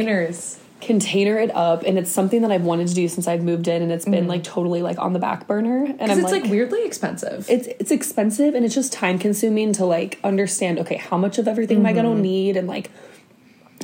container 0.82 1.38
it 1.40 1.50
up 1.56 1.84
and 1.84 1.98
it's 1.98 2.12
something 2.12 2.42
that 2.42 2.52
I've 2.52 2.64
wanted 2.66 2.90
to 2.90 2.94
do 2.94 3.08
since 3.08 3.26
I've 3.26 3.42
moved 3.42 3.70
in 3.70 3.82
and 3.82 3.90
it's 3.90 4.04
been 4.04 4.28
like 4.28 4.44
totally 4.44 4.82
like 4.82 5.00
on 5.00 5.14
the 5.14 5.20
back 5.20 5.48
burner 5.48 5.86
and 5.86 6.02
I'm 6.02 6.10
Mm-hmm. 6.18 6.20
it's 6.20 6.32
like, 6.34 6.44
weirdly 6.52 6.86
expensive. 6.86 7.46
it's 7.50 7.68
it's 7.80 7.90
expensive 7.92 8.54
and 8.54 8.66
it's 8.66 8.76
just 8.76 8.92
time 8.92 9.18
consuming 9.18 9.72
to 9.74 9.86
like 9.86 10.20
understand 10.26 10.80
okay 10.80 10.98
how 10.98 11.18
much 11.18 11.38
of 11.38 11.48
everything 11.48 11.78
am 11.78 11.86
I 11.86 11.94
Mm-hmm. 11.94 12.02
gonna 12.02 12.20
need 12.22 12.58
and 12.58 12.68
like 12.68 12.92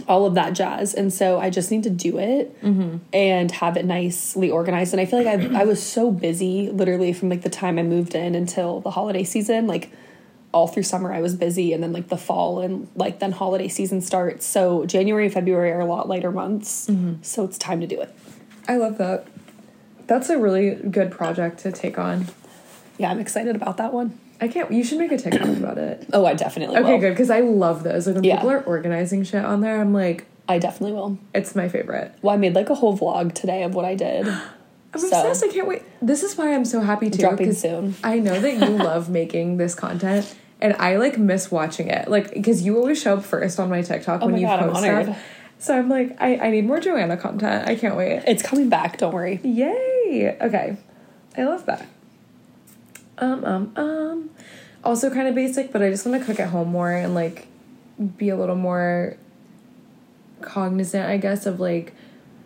all 0.09 0.25
of 0.25 0.33
that 0.33 0.51
jazz 0.53 0.93
and 0.93 1.13
so 1.13 1.39
I 1.39 1.49
just 1.49 1.69
need 1.71 1.83
to 1.83 1.89
do 1.89 2.17
it 2.17 2.61
Mm-hmm. 2.63 2.97
and 3.13 3.51
have 3.51 3.77
it 3.77 3.85
nicely 3.85 4.49
organized 4.49 4.91
and 4.93 4.99
I 4.99 5.05
feel 5.05 5.23
like 5.23 5.27
I 5.55 5.61
I 5.61 5.63
was 5.65 5.81
so 5.81 6.11
busy 6.11 6.69
literally 6.71 7.13
from 7.13 7.29
like 7.29 7.43
the 7.43 7.49
time 7.49 7.77
I 7.79 7.83
moved 7.83 8.15
in 8.15 8.35
until 8.35 8.81
the 8.81 8.91
holiday 8.91 9.23
season 9.23 9.67
like 9.67 9.91
all 10.51 10.67
through 10.67 10.81
summer 10.83 11.13
I 11.13 11.21
was 11.21 11.35
busy 11.35 11.73
and 11.73 11.83
then 11.83 11.93
like 11.93 12.07
the 12.09 12.17
fall 12.17 12.59
and 12.59 12.87
like 12.95 13.19
then 13.19 13.31
holiday 13.31 13.67
season 13.67 14.01
starts 14.01 14.45
so 14.47 14.83
January 14.87 15.25
and 15.25 15.33
February 15.33 15.71
are 15.71 15.79
a 15.79 15.85
lot 15.85 16.09
lighter 16.09 16.31
months 16.31 16.87
Mm-hmm. 16.87 17.21
so 17.21 17.45
it's 17.45 17.57
time 17.59 17.79
to 17.81 17.87
do 17.87 18.01
it 18.01 18.13
I 18.67 18.77
love 18.77 18.97
that. 18.97 19.25
That's 20.07 20.29
a 20.29 20.37
really 20.39 20.71
good 20.75 21.11
project 21.11 21.59
to 21.59 21.71
take 21.71 21.99
on. 21.99 22.27
yeah 22.97 23.11
I'm 23.11 23.19
excited 23.19 23.55
about 23.55 23.77
that 23.77 23.93
one. 23.93 24.17
I 24.41 24.47
can't. 24.47 24.71
You 24.71 24.83
should 24.83 24.97
make 24.99 25.11
a 25.11 25.17
TikTok 25.17 25.47
about 25.57 25.77
it. 25.77 26.07
Oh, 26.13 26.25
I 26.25 26.33
definitely 26.33 26.77
Okay, 26.77 26.93
will. 26.93 26.99
good 26.99 27.09
because 27.11 27.29
I 27.29 27.41
love 27.41 27.83
those. 27.83 28.07
Like 28.07 28.15
when 28.15 28.23
Yeah. 28.23 28.35
people 28.37 28.51
are 28.51 28.61
organizing 28.63 29.23
shit 29.23 29.43
on 29.43 29.61
there, 29.61 29.79
I'm 29.81 29.93
like, 29.93 30.25
I 30.47 30.57
definitely 30.59 30.93
will. 30.93 31.17
it's 31.33 31.55
my 31.55 31.67
favorite. 31.69 32.13
Well, 32.21 32.33
I 32.33 32.37
made 32.37 32.55
like 32.55 32.69
a 32.69 32.75
whole 32.75 32.97
vlog 32.97 33.33
today 33.33 33.63
of 33.63 33.75
what 33.75 33.85
I 33.85 33.95
did. 33.95 34.27
I'm 34.93 34.99
So- 34.99 35.07
obsessed. 35.07 35.43
I 35.43 35.49
can't 35.49 35.67
wait. 35.67 35.83
This 36.01 36.23
is 36.23 36.35
why 36.37 36.53
I'm 36.55 36.65
so 36.65 36.79
happy 36.81 37.09
too. 37.09 37.19
Dropping 37.19 37.53
soon. 37.53 37.95
I 38.03 38.19
know 38.19 38.39
that 38.39 38.53
you 38.55 38.75
love 38.83 39.09
making 39.09 39.57
this 39.57 39.75
content, 39.75 40.33
and 40.61 40.73
I 40.79 40.95
like 40.97 41.17
miss 41.19 41.51
watching 41.51 41.87
it. 41.89 42.07
Like 42.09 42.33
because 42.33 42.63
you 42.63 42.77
always 42.77 42.99
show 43.01 43.17
up 43.17 43.23
first 43.23 43.59
on 43.59 43.69
my 43.69 43.81
TikTok 43.81 44.21
oh 44.21 44.25
when 44.25 44.35
Oh 44.35 44.37
my 44.37 44.41
you 44.41 44.47
God, 44.47 44.59
I'm 44.63 44.69
post 44.71 44.83
stuff. 44.83 45.19
So 45.61 45.77
I'm 45.77 45.89
like, 45.89 46.15
I, 46.21 46.37
I 46.37 46.49
need 46.51 46.65
more 46.65 46.79
Joanna 46.79 47.17
content. 47.17 47.67
I 47.67 47.75
can't 47.75 47.97
wait. 47.97 48.23
It's 48.25 48.41
coming 48.41 48.69
back, 48.69 48.97
don't 48.97 49.13
worry. 49.13 49.41
Yay! 49.43 50.37
Okay, 50.41 50.77
I 51.37 51.43
love 51.43 51.65
that. 51.65 51.85
Um 53.19 53.43
um 53.45 53.71
um. 53.75 54.29
Also 54.83 55.09
kind 55.09 55.27
of 55.27 55.35
basic, 55.35 55.71
but 55.73 55.81
I 55.81 55.89
just 55.89 56.05
want 56.05 56.19
to 56.19 56.25
cook 56.25 56.39
at 56.39 56.49
home 56.49 56.69
more 56.69 56.91
and 56.91 57.13
like 57.13 57.47
be 58.17 58.29
a 58.29 58.37
little 58.37 58.55
more 58.55 59.17
cognizant, 60.41 61.05
I 61.09 61.17
guess, 61.17 61.45
of 61.45 61.59
like 61.59 61.93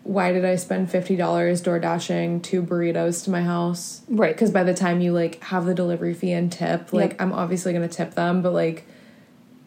why 0.03 0.33
did 0.33 0.43
I 0.43 0.55
spend 0.57 0.91
fifty 0.91 1.15
dollars 1.15 1.61
door 1.61 1.79
dashing 1.79 2.41
two 2.41 2.61
burritos 2.61 3.23
to 3.25 3.29
my 3.29 3.41
house? 3.41 4.01
Right. 4.09 4.33
Because 4.35 4.51
by 4.51 4.63
the 4.63 4.73
time 4.73 4.99
you 4.99 5.13
like 5.13 5.41
have 5.43 5.65
the 5.65 5.73
delivery 5.73 6.13
fee 6.13 6.31
and 6.33 6.51
tip, 6.51 6.91
like 6.91 7.11
Yep. 7.11 7.21
I'm 7.21 7.33
obviously 7.33 7.71
gonna 7.71 7.87
tip 7.87 8.15
them, 8.15 8.41
but 8.41 8.51
like 8.51 8.85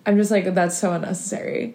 I'm 0.05 0.17
just 0.19 0.31
like 0.31 0.53
that's 0.55 0.77
so 0.77 0.93
unnecessary 0.93 1.75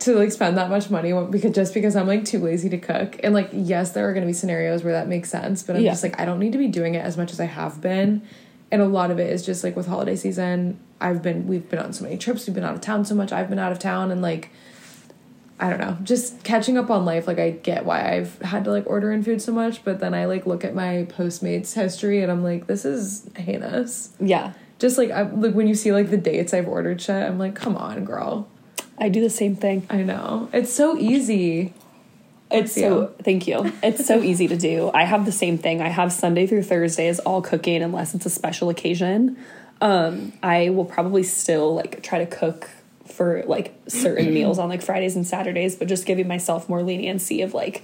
to 0.00 0.14
like 0.14 0.32
spend 0.32 0.56
that 0.58 0.68
much 0.68 0.90
money 0.90 1.12
because 1.30 1.52
just 1.52 1.72
because 1.72 1.94
I'm 1.96 2.06
like 2.08 2.24
too 2.24 2.40
lazy 2.40 2.68
to 2.70 2.78
cook. 2.78 3.18
And 3.22 3.32
like 3.32 3.50
yes, 3.52 3.92
there 3.92 4.08
are 4.08 4.12
gonna 4.12 4.26
be 4.26 4.32
scenarios 4.34 4.82
where 4.84 4.92
that 4.92 5.08
makes 5.08 5.30
sense, 5.30 5.62
but 5.62 5.76
I'm 5.76 5.82
Yeah. 5.82 5.92
just 5.92 6.02
like 6.02 6.20
I 6.20 6.24
don't 6.24 6.40
need 6.40 6.52
to 6.52 6.58
be 6.58 6.68
doing 6.68 6.96
it 6.96 7.04
as 7.04 7.16
much 7.16 7.32
as 7.32 7.38
I 7.40 7.46
have 7.46 7.80
been. 7.80 8.22
And 8.72 8.82
a 8.82 8.86
lot 8.86 9.10
of 9.10 9.20
it 9.20 9.30
is 9.30 9.44
just 9.44 9.62
like 9.62 9.76
with 9.76 9.86
holiday 9.86 10.16
season, 10.16 10.80
I've 11.00 11.22
been 11.22 11.46
we've 11.46 11.68
been 11.68 11.78
on 11.78 11.92
so 11.92 12.02
many 12.02 12.16
trips, 12.16 12.46
we've 12.46 12.54
been 12.54 12.64
out 12.64 12.74
of 12.74 12.80
town 12.80 13.04
so 13.04 13.14
much, 13.14 13.30
I've 13.30 13.50
been 13.50 13.58
out 13.58 13.70
of 13.70 13.78
town 13.78 14.10
and 14.10 14.22
like 14.22 14.50
I 15.60 15.70
don't 15.70 15.78
know, 15.78 15.96
just 16.02 16.42
catching 16.42 16.76
up 16.76 16.90
on 16.90 17.04
life. 17.04 17.28
Like 17.28 17.38
I 17.38 17.50
get 17.50 17.84
why 17.84 18.16
I've 18.16 18.40
had 18.42 18.64
to 18.64 18.70
like 18.72 18.84
order 18.88 19.12
in 19.12 19.22
food 19.22 19.40
so 19.40 19.52
much, 19.52 19.84
but 19.84 20.00
then 20.00 20.12
I 20.12 20.24
like 20.24 20.44
look 20.44 20.64
at 20.64 20.74
my 20.74 21.06
Postmates 21.08 21.74
history 21.74 22.20
and 22.22 22.32
I'm 22.32 22.42
like, 22.42 22.66
this 22.66 22.84
is 22.84 23.30
heinous. 23.36 24.10
Yeah. 24.18 24.54
Just 24.80 24.98
like 24.98 25.12
I 25.12 25.22
like 25.22 25.54
when 25.54 25.68
you 25.68 25.76
see 25.76 25.92
like 25.92 26.10
the 26.10 26.16
dates 26.16 26.52
I've 26.52 26.66
ordered 26.66 27.00
shit, 27.00 27.22
I'm 27.22 27.38
like, 27.38 27.54
come 27.54 27.76
on, 27.76 28.04
girl. 28.04 28.48
I 28.98 29.08
do 29.08 29.20
the 29.20 29.30
same 29.30 29.54
thing. 29.54 29.86
I 29.90 30.02
know 30.02 30.48
it's 30.52 30.72
so 30.72 30.96
easy. 30.96 31.74
It's 32.52 32.74
so 32.74 33.14
thank 33.22 33.46
you. 33.46 33.72
It's 33.82 34.06
so 34.06 34.22
easy 34.22 34.48
to 34.48 34.56
do. 34.56 34.90
I 34.92 35.04
have 35.04 35.24
the 35.24 35.32
same 35.32 35.58
thing. 35.58 35.80
I 35.80 35.88
have 35.88 36.12
Sunday 36.12 36.46
through 36.46 36.62
Thursdays 36.64 37.18
all 37.20 37.42
cooking 37.42 37.82
unless 37.82 38.14
it's 38.14 38.26
a 38.26 38.30
special 38.30 38.68
occasion. 38.68 39.36
Um, 39.80 40.32
I 40.42 40.70
will 40.70 40.84
probably 40.84 41.22
still 41.24 41.74
like 41.74 42.02
try 42.02 42.18
to 42.24 42.26
cook 42.26 42.68
for 43.06 43.42
like 43.46 43.74
certain 43.88 44.32
meals 44.34 44.58
on 44.58 44.68
like 44.68 44.82
Fridays 44.82 45.16
and 45.16 45.26
Saturdays, 45.26 45.74
but 45.76 45.88
just 45.88 46.06
giving 46.06 46.28
myself 46.28 46.68
more 46.68 46.82
leniency 46.82 47.42
of 47.42 47.52
like 47.54 47.82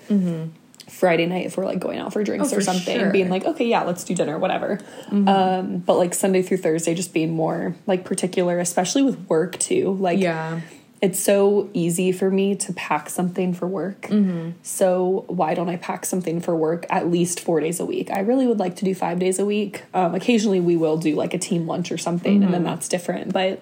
Friday 0.88 1.26
night 1.26 1.44
if 1.46 1.56
we're 1.56 1.66
like 1.66 1.80
going 1.80 1.98
out 1.98 2.12
for 2.12 2.22
drinks 2.24 2.46
Mm-hmm. 2.48 2.54
Oh, 2.54 2.56
or 2.56 2.60
for 2.60 2.64
something, 2.64 2.94
sure. 2.96 3.02
Mm-hmm. 3.04 3.12
being 3.12 3.28
like, 3.28 3.44
okay, 3.44 3.66
yeah, 3.66 3.82
let's 3.82 4.04
do 4.04 4.14
dinner, 4.14 4.38
whatever. 4.38 4.78
Um, 5.10 5.78
but 5.78 5.96
like 5.98 6.14
Sunday 6.14 6.42
through 6.42 6.58
Thursday, 6.58 6.94
just 6.94 7.12
being 7.12 7.30
more 7.30 7.74
like 7.86 8.04
particular, 8.04 8.58
especially 8.58 9.02
with 9.02 9.18
work 9.28 9.58
too. 9.58 9.92
Like, 9.94 10.18
Yeah. 10.18 10.60
It's 11.00 11.20
so 11.20 11.70
easy 11.74 12.10
for 12.10 12.30
me 12.30 12.56
to 12.56 12.72
pack 12.72 13.08
something 13.08 13.54
for 13.54 13.68
work. 13.68 14.02
Mm-hmm. 14.02 14.50
So 14.62 15.24
why 15.28 15.54
don't 15.54 15.68
I 15.68 15.76
pack 15.76 16.04
something 16.04 16.40
for 16.40 16.56
work 16.56 16.86
at 16.90 17.08
least 17.08 17.38
four 17.40 17.60
days 17.60 17.78
a 17.78 17.86
week? 17.86 18.10
I 18.10 18.20
really 18.20 18.46
would 18.48 18.58
like 18.58 18.74
to 18.76 18.84
do 18.84 18.94
five 18.94 19.18
days 19.20 19.38
a 19.38 19.44
week. 19.46 19.84
Um, 19.94 20.14
occasionally, 20.14 20.60
we 20.60 20.76
will 20.76 20.96
do 20.96 21.14
like 21.14 21.34
a 21.34 21.38
team 21.38 21.66
lunch 21.66 21.92
or 21.92 21.98
something, 21.98 22.34
and 22.36 22.42
Mm-hmm. 22.44 22.52
then 22.52 22.64
that's 22.64 22.88
different. 22.88 23.32
But 23.32 23.60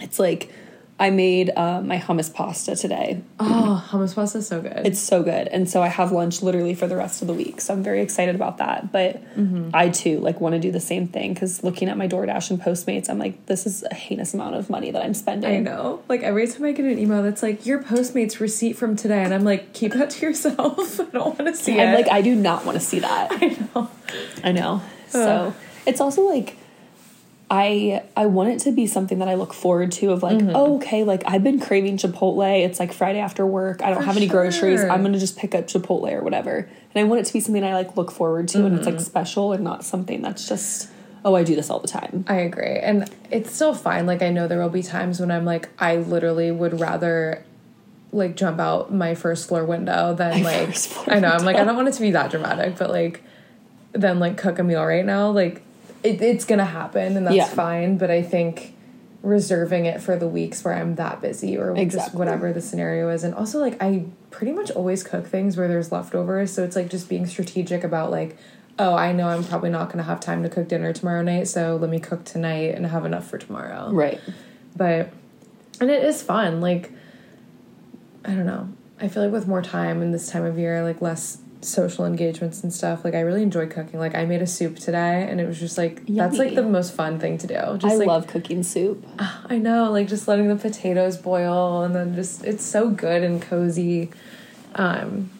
it's 0.00 0.18
like 0.18 0.50
I 0.98 1.10
made 1.10 1.50
uh, 1.56 1.80
my 1.80 1.98
hummus 1.98 2.32
pasta 2.32 2.76
today. 2.76 3.20
Oh, 3.40 3.84
hummus 3.90 4.14
pasta 4.14 4.38
is 4.38 4.46
so 4.46 4.60
good. 4.60 4.86
It's 4.86 5.00
so 5.00 5.24
good, 5.24 5.48
and 5.48 5.68
so 5.68 5.82
I 5.82 5.88
have 5.88 6.12
lunch 6.12 6.40
literally 6.40 6.74
for 6.76 6.86
the 6.86 6.94
rest 6.96 7.20
of 7.20 7.26
the 7.26 7.34
week. 7.34 7.60
So 7.60 7.74
I'm 7.74 7.82
very 7.82 8.00
excited 8.00 8.34
about 8.36 8.58
that. 8.58 8.92
But 8.92 9.20
Mm-hmm. 9.34 9.70
I 9.74 9.88
too 9.88 10.20
like 10.20 10.40
want 10.40 10.54
to 10.54 10.60
do 10.60 10.70
the 10.70 10.78
same 10.78 11.08
thing 11.08 11.34
because 11.34 11.64
looking 11.64 11.88
at 11.88 11.96
my 11.96 12.06
DoorDash 12.06 12.50
and 12.50 12.60
Postmates, 12.62 13.10
I'm 13.10 13.18
like, 13.18 13.46
this 13.46 13.66
is 13.66 13.82
a 13.82 13.92
heinous 13.94 14.32
amount 14.32 14.54
of 14.54 14.70
money 14.70 14.92
that 14.92 15.02
I'm 15.02 15.14
spending. 15.14 15.50
I 15.50 15.58
know. 15.58 16.02
Like 16.08 16.22
every 16.22 16.46
time 16.46 16.64
I 16.64 16.70
get 16.72 16.84
an 16.86 16.98
email 17.00 17.22
that's 17.24 17.42
like 17.42 17.66
your 17.66 17.82
Postmates 17.82 18.38
receipt 18.38 18.74
from 18.74 18.94
today, 18.94 19.24
and 19.24 19.34
I'm 19.34 19.42
like, 19.44 19.72
keep 19.72 19.92
that 19.94 20.10
to 20.10 20.26
yourself. 20.26 21.00
I 21.00 21.04
don't 21.06 21.36
want 21.38 21.52
to 21.52 21.56
see 21.56 21.80
I'm 21.80 21.88
it. 21.88 21.94
like, 21.94 22.08
I 22.08 22.22
do 22.22 22.36
not 22.36 22.64
want 22.64 22.78
to 22.78 22.84
see 22.84 23.00
that. 23.00 23.32
I 23.42 23.46
know. 23.74 23.90
I 24.44 24.52
know. 24.52 24.80
So 25.08 25.52
it's 25.86 26.00
also 26.00 26.22
like 26.22 26.56
I 27.50 28.02
I 28.16 28.26
want 28.26 28.50
it 28.50 28.60
to 28.60 28.72
be 28.72 28.86
something 28.86 29.18
that 29.18 29.28
I 29.28 29.34
look 29.34 29.52
forward 29.52 29.92
to 29.92 30.12
of 30.12 30.22
like, 30.22 30.38
Mm-hmm. 30.38 30.52
oh, 30.54 30.76
okay, 30.76 31.04
like 31.04 31.22
I've 31.26 31.44
been 31.44 31.60
craving 31.60 31.98
Chipotle. 31.98 32.64
It's 32.64 32.80
like 32.80 32.92
Friday 32.92 33.18
after 33.20 33.46
work. 33.46 33.82
I 33.82 33.90
don't 33.90 33.98
For 34.00 34.04
have 34.06 34.16
any 34.16 34.26
groceries. 34.26 34.82
I'm 34.82 35.02
gonna 35.02 35.18
just 35.18 35.36
pick 35.36 35.54
up 35.54 35.66
Chipotle 35.66 36.10
or 36.12 36.22
whatever. 36.22 36.56
And 36.94 37.04
I 37.04 37.04
want 37.04 37.20
it 37.20 37.24
to 37.26 37.32
be 37.32 37.40
something 37.40 37.62
I 37.62 37.74
like 37.74 37.96
look 37.96 38.10
forward 38.10 38.48
to 38.48 38.64
and 38.64 38.76
it's 38.78 38.86
Mm-hmm. 38.86 38.96
like 38.96 39.04
special 39.04 39.52
and 39.52 39.62
not 39.62 39.84
something 39.84 40.22
that's 40.22 40.48
just 40.48 40.88
oh, 41.26 41.34
I 41.34 41.42
do 41.42 41.54
this 41.54 41.70
all 41.70 41.80
the 41.80 41.88
time. 41.88 42.24
I 42.28 42.36
agree. 42.36 42.78
And 42.78 43.08
it's 43.30 43.50
still 43.54 43.74
fine. 43.74 44.04
Like 44.06 44.22
I 44.22 44.30
know 44.30 44.46
there 44.48 44.60
will 44.60 44.68
be 44.68 44.82
times 44.82 45.20
when 45.20 45.30
I'm 45.30 45.44
like 45.44 45.68
I 45.78 45.96
literally 45.96 46.50
would 46.50 46.80
rather 46.80 47.44
like 48.12 48.36
jump 48.36 48.58
out 48.60 48.92
my 48.92 49.14
first 49.14 49.48
floor 49.48 49.64
window 49.64 50.14
than 50.14 50.42
My 50.42 50.64
like 50.64 51.08
I 51.08 51.18
know, 51.20 51.28
I'm 51.28 51.44
like 51.44 51.56
I 51.56 51.64
don't 51.64 51.76
want 51.76 51.88
it 51.88 51.94
to 51.94 52.00
be 52.00 52.12
that 52.12 52.30
dramatic, 52.30 52.78
but 52.78 52.90
like 52.90 53.22
then 53.92 54.18
like 54.18 54.36
cook 54.38 54.58
a 54.58 54.62
meal 54.64 54.84
right 54.84 55.04
now, 55.04 55.30
like 55.30 55.62
it, 56.04 56.20
it's 56.22 56.44
gonna 56.44 56.64
happen 56.64 57.16
and 57.16 57.26
that's 57.26 57.34
Yeah. 57.36 57.46
fine. 57.48 57.96
But 57.96 58.10
I 58.10 58.22
think 58.22 58.74
reserving 59.22 59.86
it 59.86 60.02
for 60.02 60.16
the 60.16 60.28
weeks 60.28 60.62
where 60.64 60.74
I'm 60.74 60.96
that 60.96 61.22
busy 61.22 61.56
or 61.56 61.74
just 61.86 62.14
whatever 62.14 62.52
the 62.52 62.60
scenario 62.60 63.08
is. 63.08 63.24
And 63.24 63.34
also 63.34 63.58
like 63.58 63.82
I 63.82 64.04
pretty 64.30 64.52
much 64.52 64.70
always 64.70 65.02
cook 65.02 65.26
things 65.26 65.56
where 65.56 65.66
there's 65.66 65.90
leftovers. 65.90 66.52
So 66.52 66.62
it's 66.62 66.76
like 66.76 66.90
just 66.90 67.08
being 67.08 67.26
strategic 67.26 67.82
about 67.82 68.10
like, 68.10 68.36
oh, 68.78 68.94
I 68.94 69.12
know 69.12 69.28
I'm 69.28 69.42
probably 69.42 69.70
not 69.70 69.90
gonna 69.90 70.02
have 70.02 70.20
time 70.20 70.42
to 70.42 70.48
cook 70.50 70.68
dinner 70.68 70.92
tomorrow 70.92 71.22
night, 71.22 71.48
so 71.48 71.76
let 71.76 71.88
me 71.90 71.98
cook 71.98 72.24
tonight 72.24 72.74
and 72.74 72.86
have 72.86 73.06
enough 73.06 73.26
for 73.26 73.38
tomorrow. 73.38 73.90
Right. 73.90 74.20
But 74.76 75.10
and 75.80 75.90
it 75.90 76.04
is 76.04 76.22
fun. 76.22 76.60
Like 76.60 76.92
I 78.26 78.30
don't 78.34 78.46
know. 78.46 78.68
I 79.00 79.08
feel 79.08 79.22
like 79.22 79.32
with 79.32 79.46
more 79.48 79.62
time 79.62 80.02
and 80.02 80.12
this 80.14 80.30
time 80.30 80.44
of 80.44 80.58
year, 80.58 80.82
like 80.82 81.00
less 81.00 81.38
social 81.64 82.04
engagements 82.04 82.62
and 82.62 82.72
stuff. 82.72 83.04
Like 83.04 83.14
I 83.14 83.20
really 83.20 83.42
enjoy 83.42 83.66
cooking. 83.66 83.98
Like 83.98 84.14
I 84.14 84.24
made 84.24 84.42
a 84.42 84.46
soup 84.46 84.78
today 84.78 85.26
and 85.28 85.40
it 85.40 85.46
was 85.46 85.58
just 85.58 85.78
like 85.78 86.06
that's 86.06 86.38
like 86.38 86.54
the 86.54 86.62
most 86.62 86.94
fun 86.94 87.18
thing 87.18 87.38
to 87.38 87.46
do. 87.46 87.54
Just 87.54 87.84
I 87.84 87.94
like 87.96 88.06
love 88.06 88.26
cooking 88.26 88.62
soup. 88.62 89.04
I 89.18 89.58
know, 89.58 89.90
like 89.90 90.08
just 90.08 90.28
letting 90.28 90.48
the 90.48 90.56
potatoes 90.56 91.16
boil 91.16 91.82
and 91.82 91.94
then 91.94 92.14
just 92.14 92.44
it's 92.44 92.64
so 92.64 92.90
good 92.90 93.22
and 93.22 93.40
cozy. 93.40 94.10
Um 94.74 95.30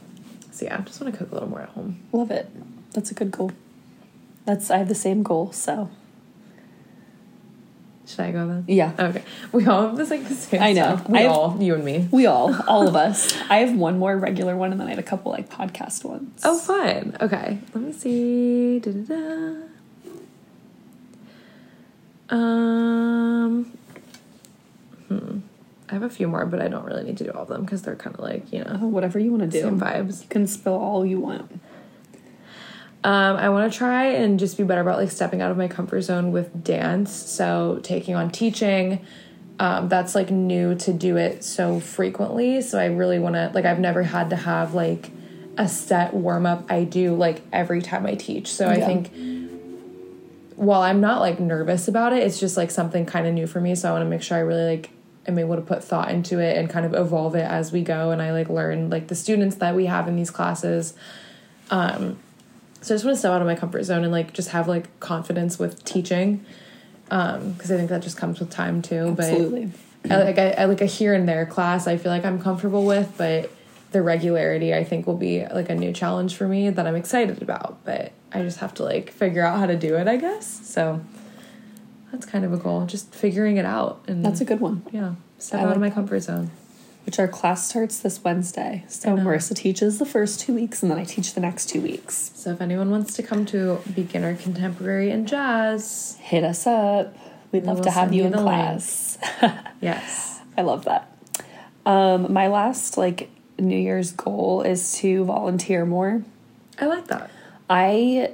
so 0.50 0.66
yeah, 0.66 0.78
I 0.78 0.80
just 0.82 1.00
want 1.00 1.12
to 1.12 1.18
cook 1.18 1.30
a 1.32 1.34
little 1.34 1.48
more 1.48 1.62
at 1.62 1.70
home. 1.70 2.00
Love 2.12 2.30
it. 2.30 2.48
That's 2.92 3.10
a 3.10 3.14
good 3.14 3.30
goal. 3.30 3.52
That's 4.44 4.70
I 4.70 4.78
have 4.78 4.88
the 4.88 4.94
same 4.94 5.22
goal, 5.22 5.52
so 5.52 5.90
Should 8.06 8.20
I 8.20 8.32
go 8.32 8.46
then? 8.46 8.64
yeah. 8.68 8.92
Okay. 8.98 9.22
We 9.52 9.66
all 9.66 9.88
have 9.88 9.96
this 9.96 10.10
like 10.10 10.28
the 10.28 10.34
same 10.34 10.62
I 10.62 10.72
know. 10.72 10.96
stuff. 10.96 11.08
We 11.08 11.18
have- 11.20 11.30
all, 11.32 11.56
you 11.62 11.74
and 11.74 11.84
me. 11.84 12.06
We 12.10 12.26
all, 12.26 12.54
all 12.68 12.86
of 12.86 12.94
us. 13.06 13.34
I 13.48 13.58
have 13.58 13.74
one 13.76 13.98
more 13.98 14.16
regular 14.16 14.56
one, 14.56 14.72
and 14.72 14.80
then 14.80 14.86
I 14.88 14.90
had 14.90 14.98
a 14.98 15.02
couple 15.02 15.32
like 15.32 15.48
podcast 15.48 16.04
ones. 16.04 16.42
Oh, 16.44 16.58
fun. 16.58 17.16
Okay, 17.20 17.58
let 17.74 17.82
me 17.84 17.92
see. 17.92 18.78
Da-da-da. 18.80 19.54
Um, 22.30 23.64
hmm. 25.08 25.38
I 25.88 25.92
have 25.92 26.02
a 26.02 26.08
few 26.10 26.26
more, 26.26 26.46
but 26.46 26.60
I 26.60 26.68
don't 26.68 26.84
really 26.84 27.04
need 27.04 27.18
to 27.18 27.24
do 27.24 27.30
all 27.30 27.42
of 27.42 27.48
them 27.48 27.62
because 27.62 27.82
they're 27.82 27.96
kind 27.96 28.14
of 28.16 28.20
like 28.22 28.50
you 28.52 28.60
know 28.64 28.78
Oh, 28.82 28.86
whatever 28.88 29.18
you 29.18 29.30
want 29.30 29.42
to 29.42 29.48
do. 29.48 29.62
same 29.62 29.78
vibes. 29.78 30.22
You 30.22 30.28
can 30.28 30.46
spill 30.46 30.74
all 30.74 31.04
you 31.06 31.20
want. 31.20 31.60
Um, 33.04 33.36
I 33.36 33.50
want 33.50 33.70
to 33.70 33.78
try 33.78 34.06
and 34.06 34.38
just 34.38 34.56
be 34.56 34.64
better 34.64 34.80
about 34.80 34.98
like 34.98 35.10
stepping 35.10 35.42
out 35.42 35.50
of 35.50 35.58
my 35.58 35.68
comfort 35.68 36.00
zone 36.00 36.32
with 36.32 36.64
dance. 36.64 37.12
So 37.12 37.80
taking 37.82 38.14
on 38.14 38.30
teaching, 38.30 39.04
um, 39.58 39.90
that's 39.90 40.14
like 40.14 40.30
new 40.30 40.74
to 40.76 40.92
do 40.92 41.18
it 41.18 41.44
so 41.44 41.80
frequently. 41.80 42.62
So 42.62 42.78
I 42.78 42.86
really 42.86 43.18
want 43.18 43.34
to 43.34 43.50
like 43.54 43.66
I've 43.66 43.78
never 43.78 44.02
had 44.02 44.30
to 44.30 44.36
have 44.36 44.72
like 44.72 45.10
a 45.58 45.68
set 45.68 46.14
warm 46.14 46.46
up 46.46 46.64
I 46.70 46.84
do 46.84 47.14
like 47.14 47.42
every 47.52 47.82
time 47.82 48.06
I 48.06 48.14
teach. 48.14 48.50
So 48.50 48.68
I 48.68 48.80
think 48.80 49.10
while 50.56 50.80
I'm 50.80 51.02
not 51.02 51.20
like 51.20 51.38
nervous 51.38 51.88
about 51.88 52.14
it, 52.14 52.22
it's 52.22 52.40
just 52.40 52.56
like 52.56 52.70
something 52.70 53.04
kind 53.04 53.26
of 53.26 53.34
new 53.34 53.46
for 53.46 53.60
me. 53.60 53.74
So 53.74 53.90
I 53.90 53.92
want 53.92 54.04
to 54.04 54.08
make 54.08 54.22
sure 54.22 54.38
I 54.38 54.40
really 54.40 54.76
like 54.76 54.90
am 55.26 55.38
able 55.38 55.56
to 55.56 55.62
put 55.62 55.84
thought 55.84 56.10
into 56.10 56.38
it 56.38 56.56
and 56.56 56.70
kind 56.70 56.86
of 56.86 56.94
evolve 56.94 57.34
it 57.34 57.44
as 57.44 57.70
we 57.70 57.82
go. 57.82 58.12
And 58.12 58.22
I 58.22 58.32
like 58.32 58.48
learn 58.48 58.88
like 58.88 59.08
the 59.08 59.14
students 59.14 59.56
that 59.56 59.74
we 59.76 59.86
have 59.86 60.08
in 60.08 60.16
these 60.16 60.30
classes. 60.30 60.94
Um, 61.70 62.18
so 62.84 62.92
I 62.92 62.96
just 62.96 63.04
want 63.06 63.14
to 63.14 63.18
step 63.18 63.32
out 63.32 63.40
of 63.40 63.46
my 63.46 63.54
comfort 63.54 63.82
zone 63.84 64.04
and 64.04 64.12
like 64.12 64.34
just 64.34 64.50
have 64.50 64.68
like 64.68 65.00
confidence 65.00 65.58
with 65.58 65.82
teaching. 65.84 66.44
Um, 67.10 67.52
because 67.52 67.72
I 67.72 67.76
think 67.76 67.88
that 67.88 68.02
just 68.02 68.16
comes 68.18 68.40
with 68.40 68.50
time 68.50 68.82
too. 68.82 69.16
Absolutely. 69.18 69.72
But 70.02 70.12
I 70.12 70.24
like 70.24 70.38
I, 70.38 70.50
I 70.50 70.64
like 70.66 70.82
a 70.82 70.86
here 70.86 71.14
and 71.14 71.26
there 71.26 71.46
class 71.46 71.86
I 71.86 71.96
feel 71.96 72.12
like 72.12 72.26
I'm 72.26 72.40
comfortable 72.40 72.84
with, 72.84 73.14
but 73.16 73.50
the 73.92 74.02
regularity 74.02 74.74
I 74.74 74.84
think 74.84 75.06
will 75.06 75.16
be 75.16 75.46
like 75.46 75.70
a 75.70 75.74
new 75.74 75.92
challenge 75.92 76.36
for 76.36 76.46
me 76.46 76.68
that 76.68 76.86
I'm 76.86 76.96
excited 76.96 77.40
about. 77.40 77.82
But 77.84 78.12
I 78.32 78.42
just 78.42 78.58
have 78.58 78.74
to 78.74 78.82
like 78.82 79.10
figure 79.10 79.42
out 79.42 79.58
how 79.58 79.66
to 79.66 79.76
do 79.76 79.96
it, 79.96 80.06
I 80.06 80.16
guess. 80.16 80.46
So 80.66 81.00
that's 82.12 82.26
kind 82.26 82.44
of 82.44 82.52
a 82.52 82.58
goal, 82.58 82.84
just 82.84 83.14
figuring 83.14 83.56
it 83.56 83.64
out 83.64 84.04
and 84.06 84.22
That's 84.22 84.42
a 84.42 84.44
good 84.44 84.60
one. 84.60 84.82
yeah, 84.92 85.14
step 85.38 85.60
I 85.60 85.62
out 85.62 85.68
of 85.68 85.80
like 85.80 85.90
my 85.90 85.94
comfort 85.94 86.20
zone. 86.20 86.50
Which 87.06 87.18
our 87.18 87.28
class 87.28 87.68
starts 87.68 87.98
this 87.98 88.24
Wednesday. 88.24 88.84
So 88.88 89.10
Marissa 89.16 89.54
teaches 89.54 89.98
the 89.98 90.06
first 90.06 90.40
two 90.40 90.54
weeks, 90.54 90.82
and 90.82 90.90
then 90.90 90.98
I 90.98 91.04
teach 91.04 91.34
the 91.34 91.40
next 91.40 91.68
two 91.68 91.82
weeks. 91.82 92.30
So 92.34 92.52
if 92.52 92.60
anyone 92.62 92.90
wants 92.90 93.14
to 93.16 93.22
come 93.22 93.44
to 93.46 93.80
beginner 93.94 94.36
contemporary 94.36 95.10
and 95.10 95.28
jazz, 95.28 96.16
Hit 96.20 96.44
us 96.44 96.66
up. 96.66 97.14
We'd 97.52 97.62
We 97.62 97.68
love 97.68 97.76
will 97.78 97.84
to 97.84 97.90
have 97.90 98.14
you 98.14 98.24
in 98.24 98.32
class. 98.32 99.18
yes. 99.80 100.40
I 100.56 100.62
love 100.62 100.86
that. 100.86 101.14
Um, 101.84 102.32
my 102.32 102.48
last 102.48 102.96
like 102.96 103.28
New 103.58 103.76
Year's 103.76 104.12
goal 104.12 104.62
is 104.62 104.94
to 104.98 105.24
volunteer 105.24 105.84
more. 105.84 106.22
I 106.80 106.86
like 106.86 107.06
that. 107.08 107.30
I 107.68 108.32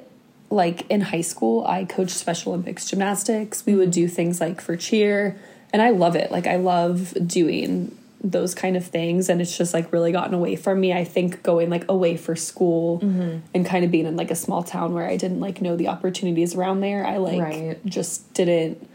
like 0.50 0.88
in 0.90 1.00
high 1.00 1.20
school, 1.20 1.64
I 1.66 1.84
coached 1.84 2.16
Special 2.16 2.52
Olympics 2.52 2.88
gymnastics. 2.88 3.64
We 3.64 3.74
would 3.74 3.90
do 3.90 4.08
things 4.08 4.40
like 4.40 4.60
for 4.60 4.76
cheer, 4.76 5.40
and 5.72 5.80
I 5.80 5.90
love 5.90 6.16
it. 6.16 6.30
Like 6.30 6.46
I 6.46 6.56
love 6.56 7.14
doing 7.26 7.96
those 8.22 8.54
kind 8.54 8.76
of 8.76 8.84
things 8.86 9.30
and 9.30 9.40
it's 9.40 9.56
just 9.56 9.72
like 9.72 9.90
really 9.92 10.12
gotten 10.12 10.34
away 10.34 10.54
from 10.54 10.78
me. 10.78 10.92
I 10.92 11.04
think 11.04 11.42
going 11.42 11.70
like 11.70 11.84
away 11.88 12.16
for 12.18 12.36
school 12.36 12.98
and 13.54 13.64
kind 13.64 13.84
of 13.84 13.90
being 13.90 14.04
in 14.06 14.16
like 14.16 14.30
a 14.30 14.34
small 14.34 14.62
town 14.62 14.92
where 14.92 15.06
I 15.08 15.16
didn't 15.16 15.40
like 15.40 15.62
know 15.62 15.74
the 15.76 15.88
opportunities 15.88 16.54
around 16.54 16.80
there. 16.80 17.06
I 17.06 17.16
like 17.16 17.40
Right. 17.40 17.86
just 17.86 18.32
didn't 18.34 18.86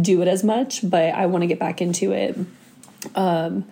do 0.00 0.20
it 0.22 0.28
as 0.28 0.42
much, 0.42 0.88
but 0.88 1.14
I 1.14 1.26
want 1.26 1.42
to 1.42 1.46
get 1.46 1.60
back 1.60 1.80
into 1.80 2.10
it. 2.12 2.36
Um 3.14 3.64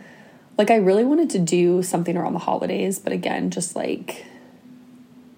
like 0.58 0.70
I 0.70 0.76
really 0.76 1.04
wanted 1.04 1.30
to 1.30 1.38
do 1.40 1.82
something 1.82 2.16
around 2.16 2.34
the 2.34 2.38
holidays, 2.40 2.98
but 3.00 3.12
again, 3.12 3.50
just 3.50 3.74
like 3.74 4.24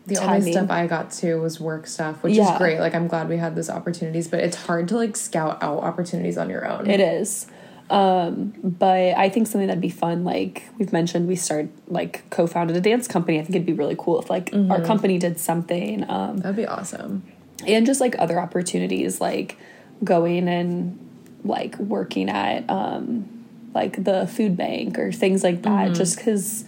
The 0.06 0.18
only 0.18 0.26
timing. 0.40 0.52
stuff 0.52 0.70
I 0.70 0.86
got 0.86 1.10
to 1.12 1.36
was 1.36 1.58
work 1.58 1.86
stuff, 1.86 2.22
which 2.22 2.34
Yeah. 2.34 2.52
is 2.52 2.58
great. 2.58 2.80
Like 2.80 2.94
I'm 2.94 3.06
glad 3.08 3.30
we 3.30 3.38
had 3.38 3.54
those 3.56 3.70
opportunities, 3.70 4.28
but 4.28 4.40
it's 4.40 4.56
hard 4.66 4.88
to 4.88 4.96
like 4.96 5.16
scout 5.16 5.62
out 5.62 5.78
opportunities 5.82 6.36
on 6.36 6.50
your 6.50 6.66
own. 6.68 6.90
It 6.90 7.00
is. 7.00 7.46
Um, 7.90 8.54
but 8.62 9.14
I 9.16 9.28
think 9.28 9.46
something 9.46 9.66
that'd 9.68 9.80
be 9.80 9.88
fun, 9.90 10.24
like 10.24 10.64
we've 10.78 10.92
mentioned, 10.92 11.28
we 11.28 11.36
start 11.36 11.68
like 11.88 12.28
co-founded 12.30 12.76
a 12.76 12.80
dance 12.80 13.06
company. 13.06 13.38
I 13.38 13.42
think 13.42 13.56
it'd 13.56 13.66
be 13.66 13.72
really 13.74 13.96
cool 13.98 14.20
if 14.20 14.30
like 14.30 14.50
our 14.70 14.80
company 14.80 15.18
did 15.18 15.38
something. 15.38 16.08
Um, 16.08 16.38
That'd 16.38 16.56
be 16.56 16.66
awesome. 16.66 17.22
and 17.66 17.84
just 17.86 18.00
like 18.00 18.14
other 18.18 18.40
opportunities, 18.40 19.20
like 19.20 19.58
going 20.02 20.48
and 20.48 20.98
like 21.44 21.78
working 21.78 22.30
at 22.30 22.68
um, 22.70 23.28
like 23.74 24.02
the 24.02 24.26
food 24.26 24.56
bank 24.56 24.98
or 24.98 25.12
things 25.12 25.44
like 25.44 25.62
that. 25.62 25.92
Just 25.94 26.16
because 26.16 26.64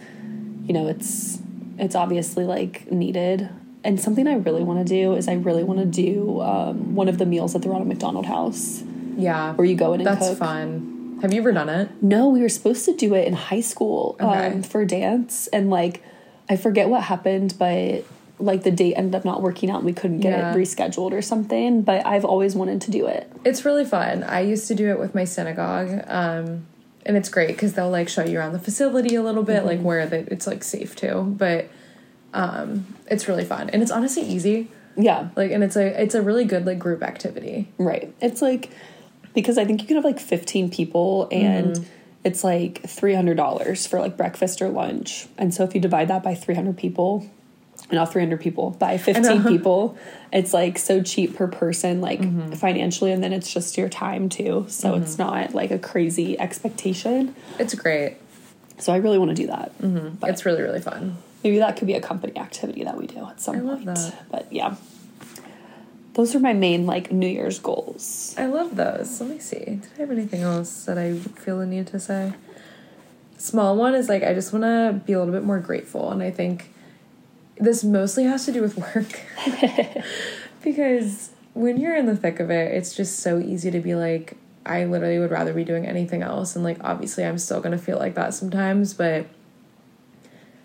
you 0.67 0.75
know 0.75 0.87
it's 0.87 1.39
it's 1.79 1.95
obviously 1.95 2.45
like 2.45 2.91
needed. 2.93 3.49
And 3.85 4.01
something 4.01 4.27
I 4.27 4.35
really 4.35 4.65
want 4.65 4.85
to 4.87 4.95
do 4.95 5.15
is 5.15 5.29
I 5.29 5.35
really 5.35 5.63
want 5.63 5.79
to 5.79 5.87
do 5.87 6.41
um, 6.41 6.95
one 6.97 7.09
of 7.09 7.19
the 7.19 7.25
meals 7.27 7.55
at 7.55 7.63
the 7.63 7.69
Ronald 7.69 7.87
McDonald 7.87 8.27
House 8.27 8.83
Yeah. 9.17 9.55
where 9.55 9.65
you 9.65 9.77
go 9.77 9.93
in 9.93 10.01
and 10.01 10.07
That's 10.09 10.29
cook. 10.31 10.39
fun. 10.39 10.96
Have 11.23 11.33
you 11.33 11.41
ever 11.41 11.53
done 11.53 11.69
it? 11.69 11.89
No, 12.03 12.29
we 12.29 12.41
were 12.41 12.49
supposed 12.49 12.85
to 12.87 12.95
do 12.95 13.15
it 13.15 13.27
in 13.27 13.35
high 13.35 13.61
school 13.61 14.17
Okay. 14.21 14.47
um, 14.49 14.63
for 14.63 14.85
dance, 14.85 15.47
and 15.49 15.71
like 15.71 16.03
I 16.49 16.57
forget 16.57 16.89
what 16.89 17.03
happened, 17.05 17.55
but 17.59 18.05
like 18.39 18.63
the 18.65 18.71
date 18.71 18.95
ended 18.95 19.15
up 19.15 19.25
not 19.25 19.43
working 19.43 19.71
out, 19.71 19.77
and 19.79 19.87
we 19.87 19.93
couldn't 19.95 20.21
get 20.21 20.39
Yeah. 20.39 20.53
it 20.53 20.57
rescheduled 20.57 21.13
or 21.13 21.23
something. 21.23 21.83
But 21.83 22.05
I've 22.07 22.25
always 22.25 22.55
wanted 22.55 22.81
to 22.83 22.91
do 22.91 23.07
it. 23.07 23.31
It's 23.45 23.65
really 23.65 23.85
fun. 23.85 24.23
I 24.25 24.41
used 24.41 24.69
to 24.69 24.75
do 24.75 24.91
it 24.91 24.99
with 24.99 25.15
my 25.15 25.25
synagogue. 25.25 26.05
Um, 26.07 26.67
and 27.07 27.17
it's 27.17 27.29
great 27.29 27.49
because 27.49 27.73
they'll 27.75 27.89
like 27.91 28.09
show 28.09 28.25
you 28.25 28.39
around 28.39 28.53
the 28.53 28.59
facility 28.59 29.15
a 29.15 29.23
little 29.23 29.43
bit, 29.45 29.65
like 29.65 29.81
where 29.81 30.07
the, 30.07 30.31
it's 30.33 30.47
like 30.47 30.63
safe 30.65 30.95
too. 30.97 31.35
But 31.39 31.69
um, 32.35 32.95
it's 33.11 33.27
really 33.29 33.45
fun. 33.45 33.71
And 33.71 33.81
it's 33.81 33.91
honestly 33.93 34.23
easy. 34.25 34.69
Yeah, 34.99 35.29
Like 35.37 35.51
and 35.53 35.63
it's 35.63 35.77
a 35.77 36.03
it's 36.03 36.15
a 36.15 36.23
really 36.23 36.45
good 36.45 36.67
like 36.67 36.79
group 36.79 37.03
activity. 37.03 37.69
right. 37.79 38.13
It's 38.21 38.41
like 38.43 38.71
because 39.37 39.57
I 39.59 39.65
think 39.65 39.81
you 39.83 39.87
can 39.87 39.95
have 39.97 40.05
like 40.05 40.19
fifteen 40.19 40.69
people, 40.69 41.29
and 41.31 41.77
Mm-hmm. 41.77 41.85
it's 42.25 42.43
like 42.43 42.83
three 42.89 43.15
hundred 43.15 43.37
dollars 43.37 43.87
for 43.87 44.01
like 44.01 44.17
breakfast 44.17 44.61
or 44.61 44.69
lunch. 44.69 45.29
And 45.39 45.55
so 45.55 45.63
if 45.63 45.75
you 45.77 45.81
divide 45.81 46.09
that 46.09 46.25
by 46.25 46.35
three 46.35 46.57
hundred 46.57 46.77
people. 46.77 47.31
Not 47.93 48.11
300 48.11 48.41
people, 48.41 48.71
by 48.71 48.99
15 48.99 49.45
people. 49.49 49.97
It's 50.33 50.53
like 50.53 50.77
so 50.77 51.03
cheap 51.03 51.37
per 51.37 51.47
person, 51.47 52.01
like 52.01 52.21
Mm-hmm. 52.21 52.53
financially, 52.55 53.13
and 53.13 53.23
then 53.23 53.33
it's 53.33 53.53
just 53.53 53.79
your 53.79 53.89
time 53.89 54.29
too. 54.29 54.65
So 54.69 54.95
it's 54.95 55.19
not 55.19 55.55
like 55.55 55.71
a 55.71 55.79
crazy 55.79 56.41
expectation. 56.41 57.37
It's 57.61 57.75
great. 57.75 58.17
So 58.79 58.93
I 58.93 58.97
really 58.97 59.19
want 59.19 59.31
to 59.31 59.37
do 59.37 59.47
that. 59.49 59.71
But 60.19 60.31
It's 60.31 60.45
really, 60.45 60.63
really 60.63 60.81
fun. 60.81 61.19
maybe 61.45 61.59
that 61.59 61.77
could 61.77 61.87
be 61.87 61.95
a 61.95 62.01
company 62.01 62.37
activity 62.37 62.83
that 62.83 62.97
we 62.97 63.07
do 63.07 63.25
at 63.25 63.41
some 63.41 63.57
I 63.57 63.61
point. 63.61 64.13
But 64.33 64.53
yeah. 64.53 64.75
Those 66.17 66.35
are 66.35 66.41
my 66.41 66.55
main 66.55 66.87
like 66.87 67.13
New 67.13 67.29
Year's 67.29 67.59
goals. 67.59 68.35
I 68.39 68.47
love 68.47 68.75
those. 68.75 69.21
Let 69.21 69.29
me 69.29 69.39
see. 69.39 69.59
Did 69.59 69.89
I 69.99 70.01
have 70.01 70.11
anything 70.11 70.41
else 70.41 70.87
that 70.87 70.97
I 70.97 71.19
feel 71.19 71.59
the 71.59 71.67
need 71.67 71.89
to 71.89 72.01
say? 72.01 72.33
Small 73.37 73.77
one 73.77 73.95
is 73.95 74.09
like 74.09 74.23
I 74.23 74.33
just 74.33 74.51
want 74.51 74.63
to 74.63 74.99
be 75.05 75.13
a 75.13 75.19
little 75.19 75.35
bit 75.35 75.45
more 75.45 75.61
grateful, 75.61 76.11
and 76.11 76.23
I 76.23 76.31
think 76.31 76.73
this 77.59 77.85
mostly 77.85 78.25
has 78.25 78.47
to 78.47 78.53
do 78.53 78.63
with 78.63 78.79
work 78.79 79.21
because 80.63 81.33
when 81.53 81.77
you're 81.77 81.95
in 81.95 82.07
the 82.07 82.17
thick 82.17 82.41
of 82.41 82.51
it, 82.51 82.73
it's 82.73 82.95
just 82.95 83.19
so 83.19 83.39
easy 83.39 83.71
to 83.71 83.81
be 83.81 83.95
like, 83.95 84.39
I 84.65 84.87
literally 84.87 85.19
would 85.19 85.31
rather 85.31 85.53
be 85.53 85.65
doing 85.65 85.87
anything 85.87 86.23
else, 86.23 86.57
and 86.57 86.65
like 86.65 86.79
obviously 86.83 87.27
I'm 87.27 87.37
still 87.37 87.61
gonna 87.61 87.77
feel 87.77 87.99
like 87.99 88.15
that 88.15 88.33
sometimes, 88.33 88.95
but 88.95 89.27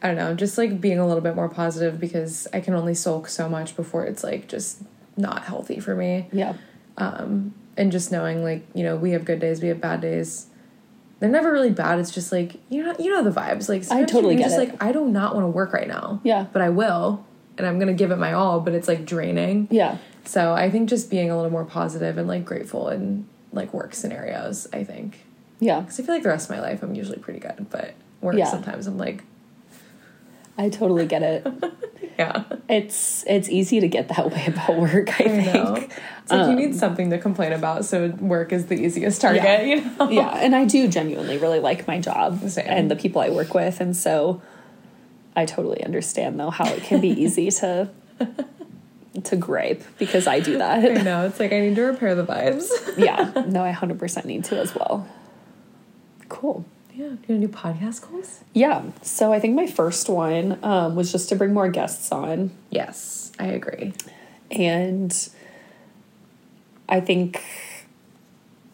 I 0.01 0.07
don't 0.07 0.15
know, 0.15 0.33
just 0.33 0.57
like 0.57 0.79
being 0.79 0.97
a 0.97 1.05
little 1.05 1.21
bit 1.21 1.35
more 1.35 1.49
positive 1.49 1.99
because 1.99 2.47
I 2.53 2.61
can 2.61 2.73
only 2.73 2.93
sulk 2.93 3.27
so 3.27 3.49
much 3.49 3.75
before 3.75 4.05
it's 4.05 4.23
like 4.23 4.47
just 4.47 4.81
not 5.17 5.43
healthy 5.43 5.79
for 5.79 5.95
me 5.95 6.27
Yeah. 6.31 6.53
um, 6.97 7.53
and 7.77 7.91
just 7.91 8.11
knowing 8.11 8.43
like 8.43 8.65
you 8.73 8.83
know 8.83 8.95
we 8.95 9.11
have 9.11 9.25
good 9.25 9.39
days 9.39 9.61
we 9.61 9.67
have 9.69 9.81
bad 9.81 10.01
days 10.01 10.47
they're 11.19 11.29
never 11.29 11.51
really 11.51 11.69
bad 11.71 11.99
it's 11.99 12.11
just 12.11 12.31
like 12.31 12.55
you 12.69 12.83
know 12.83 12.95
you 12.99 13.09
know 13.09 13.23
the 13.23 13.31
vibes 13.31 13.69
like 13.69 13.89
I 13.91 14.03
totally 14.05 14.35
get 14.35 14.43
just 14.45 14.55
it. 14.57 14.69
like 14.69 14.83
i 14.83 14.91
do 14.91 15.05
not 15.07 15.35
want 15.35 15.43
to 15.45 15.49
work 15.49 15.73
right 15.73 15.87
now 15.87 16.19
Yeah. 16.23 16.47
but 16.51 16.61
i 16.61 16.69
will 16.69 17.25
and 17.57 17.67
i'm 17.67 17.77
gonna 17.79 17.93
give 17.93 18.11
it 18.11 18.17
my 18.17 18.33
all 18.33 18.59
but 18.61 18.73
it's 18.73 18.87
like 18.87 19.05
draining 19.05 19.67
Yeah. 19.69 19.97
so 20.25 20.53
i 20.53 20.69
think 20.71 20.89
just 20.89 21.09
being 21.09 21.29
a 21.29 21.35
little 21.35 21.51
more 21.51 21.65
positive 21.65 22.17
and 22.17 22.27
like 22.27 22.43
grateful 22.45 22.89
in 22.89 23.27
like 23.53 23.73
work 23.73 23.93
scenarios 23.93 24.67
i 24.73 24.83
think 24.83 25.19
Yeah. 25.59 25.81
because 25.81 25.99
i 25.99 26.03
feel 26.03 26.15
like 26.15 26.23
the 26.23 26.29
rest 26.29 26.49
of 26.49 26.55
my 26.55 26.61
life 26.61 26.81
i'm 26.83 26.95
usually 26.95 27.19
pretty 27.19 27.39
good 27.39 27.67
but 27.69 27.93
work 28.21 28.35
Yeah. 28.35 28.45
sometimes 28.45 28.87
i'm 28.87 28.97
like 28.97 29.23
I 30.57 30.69
totally 30.69 31.05
get 31.05 31.23
it. 31.23 31.47
Yeah. 32.19 32.43
It's 32.69 33.23
it's 33.25 33.49
easy 33.49 33.79
to 33.79 33.87
get 33.87 34.09
that 34.09 34.29
way 34.29 34.45
about 34.45 34.77
work, 34.77 35.09
I, 35.19 35.23
I 35.23 35.27
think. 35.27 35.53
know. 35.53 35.75
It's 35.75 36.31
like 36.31 36.49
you 36.49 36.55
need 36.55 36.71
um, 36.71 36.73
something 36.73 37.09
to 37.09 37.17
complain 37.17 37.51
about, 37.51 37.83
so 37.85 38.09
work 38.09 38.51
is 38.51 38.67
the 38.67 38.75
easiest 38.75 39.21
target, 39.21 39.43
Yeah. 39.43 39.61
you 39.63 39.75
know? 39.97 40.09
yeah, 40.09 40.29
and 40.37 40.53
I 40.55 40.65
do 40.65 40.87
genuinely 40.87 41.37
really 41.39 41.59
like 41.59 41.87
my 41.87 41.99
job 41.99 42.47
Same. 42.47 42.65
and 42.67 42.91
the 42.91 42.95
people 42.95 43.21
I 43.21 43.29
work 43.29 43.55
with, 43.55 43.81
and 43.81 43.95
so 43.97 44.39
I 45.35 45.45
totally 45.45 45.83
understand 45.83 46.39
though 46.39 46.51
how 46.51 46.65
it 46.71 46.83
can 46.83 47.01
be 47.01 47.09
easy 47.23 47.49
to 47.49 47.89
to 49.23 49.35
gripe 49.35 49.81
because 49.97 50.27
I 50.27 50.41
do 50.41 50.59
that. 50.59 50.79
I 50.99 51.01
know. 51.01 51.25
It's 51.25 51.39
like 51.39 51.53
I 51.53 51.59
need 51.61 51.75
to 51.75 51.81
repair 51.83 52.13
the 52.13 52.25
vibes. 52.25 52.69
yeah, 52.99 53.31
no, 53.47 53.63
I 53.63 53.71
hundred 53.71 53.97
percent 53.97 54.27
need 54.27 54.43
to 54.45 54.59
as 54.59 54.75
well. 54.75 55.07
Cool. 56.29 56.65
Yeah. 56.93 57.07
Do 57.09 57.33
you 57.33 57.39
want 57.39 57.41
to 57.41 57.47
do 57.47 57.47
podcast 57.47 58.09
goals? 58.09 58.41
Yeah, 58.53 58.83
so 59.01 59.31
I 59.33 59.39
think 59.39 59.55
my 59.55 59.67
first 59.67 60.09
one 60.09 60.59
um, 60.63 60.95
was 60.95 61.11
just 61.11 61.29
to 61.29 61.35
bring 61.35 61.53
more 61.53 61.69
guests 61.69 62.11
on, 62.11 62.51
Yes, 62.69 63.31
I 63.39 63.47
agree. 63.47 63.93
and 64.49 65.29
I 66.89 66.99
think 66.99 67.41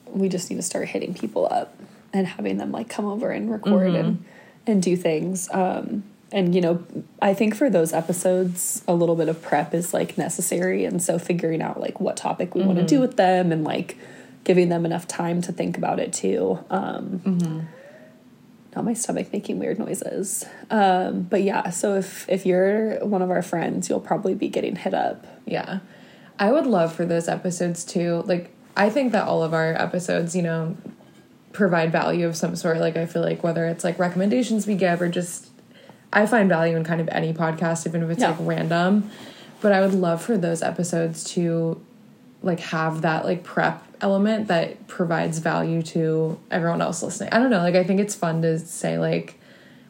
we 0.07 0.29
just 0.29 0.49
need 0.49 0.55
to 0.55 0.61
start 0.63 0.87
hitting 0.87 1.13
people 1.13 1.47
up 1.51 1.77
and 2.13 2.25
having 2.25 2.57
them 2.57 2.71
like 2.71 2.89
come 2.89 3.05
over 3.05 3.29
and 3.29 3.51
record 3.51 3.93
and 3.93 4.25
and 4.65 4.81
do 4.81 4.95
things. 4.97 5.47
Um, 5.51 6.03
and 6.31 6.55
you 6.55 6.61
know, 6.61 6.83
I 7.21 7.33
think 7.33 7.55
for 7.55 7.69
those 7.69 7.93
episodes, 7.93 8.83
a 8.87 8.93
little 8.93 9.15
bit 9.15 9.29
of 9.29 9.41
prep 9.41 9.73
is 9.73 9.93
like 9.93 10.17
necessary, 10.17 10.83
and 10.85 11.01
so 11.01 11.19
figuring 11.19 11.61
out 11.61 11.79
like 11.79 11.99
what 12.01 12.17
topic 12.17 12.55
we 12.55 12.63
want 12.63 12.79
to 12.79 12.85
do 12.85 12.99
with 12.99 13.15
them 13.17 13.51
and 13.51 13.63
like 13.63 13.97
giving 14.43 14.69
them 14.69 14.85
enough 14.85 15.07
time 15.07 15.41
to 15.43 15.51
think 15.51 15.77
about 15.77 15.99
it 15.99 16.11
too. 16.13 16.57
Um, 16.69 17.67
Not 18.77 18.85
my 18.85 18.93
stomach 18.93 19.33
making 19.33 19.57
weird 19.57 19.79
noises. 19.79 20.45
Um, 20.69 21.23
but 21.23 21.41
yeah, 21.41 21.71
so 21.71 21.95
if 21.95 22.29
if 22.29 22.45
you're 22.45 23.03
one 23.03 23.23
of 23.23 23.31
our 23.31 23.41
friends, 23.41 23.89
you'll 23.89 23.99
probably 23.99 24.35
be 24.35 24.49
getting 24.49 24.75
hit 24.75 24.93
up. 24.93 25.25
Yeah. 25.47 25.79
I 26.37 26.51
would 26.51 26.67
love 26.67 26.93
for 26.93 27.03
those 27.03 27.27
episodes 27.27 27.83
too. 27.83 28.21
Like, 28.27 28.51
I 28.75 28.91
think 28.91 29.13
that 29.13 29.27
all 29.27 29.41
of 29.41 29.51
our 29.55 29.73
episodes, 29.73 30.35
you 30.35 30.43
know, 30.43 30.77
provide 31.53 31.91
value 31.91 32.27
of 32.27 32.37
some 32.37 32.55
sort. 32.55 32.77
Like, 32.77 32.95
I 32.97 33.07
feel 33.07 33.23
like 33.23 33.43
whether 33.43 33.65
it's 33.65 33.83
like 33.83 33.97
recommendations 33.97 34.67
we 34.67 34.75
give 34.75 35.01
or 35.01 35.09
just, 35.09 35.49
I 36.13 36.27
find 36.27 36.47
value 36.47 36.75
in 36.77 36.83
kind 36.83 37.01
of 37.01 37.09
any 37.11 37.33
podcast, 37.33 37.87
even 37.87 38.03
if 38.03 38.11
it's 38.11 38.21
Yeah. 38.21 38.29
like 38.29 38.37
random. 38.41 39.09
But 39.59 39.71
I 39.71 39.81
would 39.81 39.95
love 39.95 40.21
for 40.21 40.37
those 40.37 40.61
episodes 40.61 41.23
to 41.33 41.81
like 42.43 42.59
have 42.59 43.01
that 43.01 43.25
like 43.25 43.43
prep 43.43 43.81
element 44.01 44.47
that 44.47 44.87
provides 44.87 45.39
value 45.39 45.81
to 45.81 46.39
everyone 46.51 46.81
else 46.81 47.01
listening. 47.03 47.29
I 47.31 47.39
don't 47.39 47.49
know. 47.49 47.59
Like, 47.59 47.75
I 47.75 47.83
think 47.83 47.99
it's 47.99 48.15
fun 48.15 48.41
to 48.41 48.59
say, 48.59 48.97
like, 48.97 49.39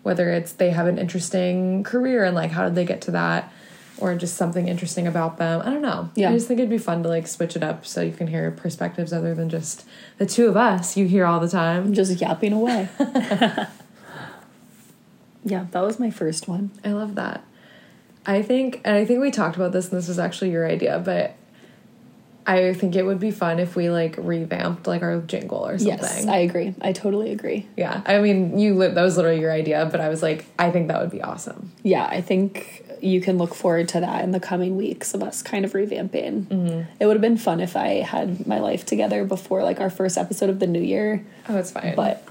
whether 0.07 0.29
it's 0.29 0.53
they 0.53 0.69
have 0.69 0.87
an 0.87 0.97
interesting 0.97 1.83
career 1.83 2.23
and 2.23 2.33
like 2.33 2.49
how 2.51 2.63
did 2.63 2.75
they 2.75 2.85
get 2.85 3.01
to 3.01 3.11
that 3.11 3.51
or 3.97 4.15
just 4.15 4.37
something 4.37 4.69
interesting 4.69 5.05
about 5.05 5.37
them. 5.37 5.61
I 5.61 5.65
don't 5.65 5.81
know. 5.81 6.09
Yeah. 6.15 6.29
I 6.29 6.33
just 6.33 6.47
think 6.47 6.61
it'd 6.61 6.69
be 6.69 6.77
fun 6.77 7.03
to 7.03 7.09
like 7.09 7.27
switch 7.27 7.57
it 7.57 7.63
up 7.63 7.85
so 7.85 8.01
you 8.01 8.13
can 8.13 8.27
hear 8.27 8.49
perspectives 8.51 9.11
other 9.11 9.35
than 9.35 9.49
just 9.49 9.85
the 10.17 10.25
two 10.25 10.47
of 10.47 10.55
us 10.55 10.95
you 10.95 11.07
hear 11.07 11.25
all 11.25 11.41
the 11.41 11.49
time. 11.49 11.93
just 11.93 12.21
yapping 12.21 12.53
away. 12.53 12.87
yeah, 15.43 15.65
that 15.71 15.81
was 15.81 15.99
my 15.99 16.09
first 16.09 16.47
one. 16.47 16.71
I 16.85 16.93
love 16.93 17.15
that. 17.15 17.43
I 18.25 18.41
think, 18.41 18.79
and 18.85 18.95
I 18.95 19.03
think 19.03 19.19
we 19.19 19.29
talked 19.29 19.57
about 19.57 19.73
this, 19.73 19.89
and 19.89 19.97
this 19.97 20.07
was 20.07 20.19
actually 20.19 20.51
your 20.51 20.65
idea, 20.65 20.99
but 20.99 21.35
I 22.49 22.73
think 22.73 22.95
it 22.95 23.03
would 23.05 23.19
be 23.19 23.31
fun 23.31 23.59
if 23.59 23.75
we 23.75 23.89
like 23.89 24.15
revamped 24.17 24.87
like 24.87 25.01
our 25.01 25.19
jingle 25.19 25.67
or 25.67 25.77
something. 25.77 25.97
Yes, 25.99 26.25
I 26.27 26.37
agree. 26.37 26.73
I 26.81 26.93
totally 26.93 27.31
agree. 27.33 27.67
yeah, 27.75 28.01
I 28.05 28.19
mean, 28.19 28.57
you 28.57 28.73
li- 28.75 28.87
that 28.87 29.01
was 29.01 29.17
literally 29.17 29.41
your 29.41 29.51
idea, 29.51 29.85
but 29.91 29.99
I 29.99 30.07
was 30.09 30.23
like, 30.23 30.45
I 30.57 30.71
think 30.71 30.87
that 30.87 31.01
would 31.01 31.11
be 31.11 31.21
awesome. 31.21 31.71
Yeah, 31.83 32.05
I 32.05 32.21
think 32.21 32.85
you 33.01 33.19
can 33.21 33.37
look 33.37 33.53
forward 33.53 33.89
to 33.89 33.99
that 33.99 34.23
in 34.23 34.31
the 34.31 34.39
coming 34.39 34.75
weeks 34.77 35.13
of 35.13 35.21
us 35.21 35.41
kind 35.43 35.65
of 35.65 35.73
revamping. 35.73 36.45
Mm-hmm. 36.45 36.91
It 36.99 37.05
would 37.05 37.13
have 37.15 37.21
been 37.21 37.37
fun 37.37 37.59
if 37.59 37.75
I 37.75 38.01
had 38.01 38.47
my 38.47 38.59
life 38.59 38.85
together 38.85 39.23
before 39.25 39.61
like 39.63 39.79
our 39.81 39.89
first 39.91 40.17
episode 40.17 40.49
of 40.49 40.59
the 40.59 40.67
new 40.67 40.81
year, 40.81 41.23
Oh, 41.49 41.57
it's 41.57 41.69
fine. 41.71 41.95
but 41.95 42.23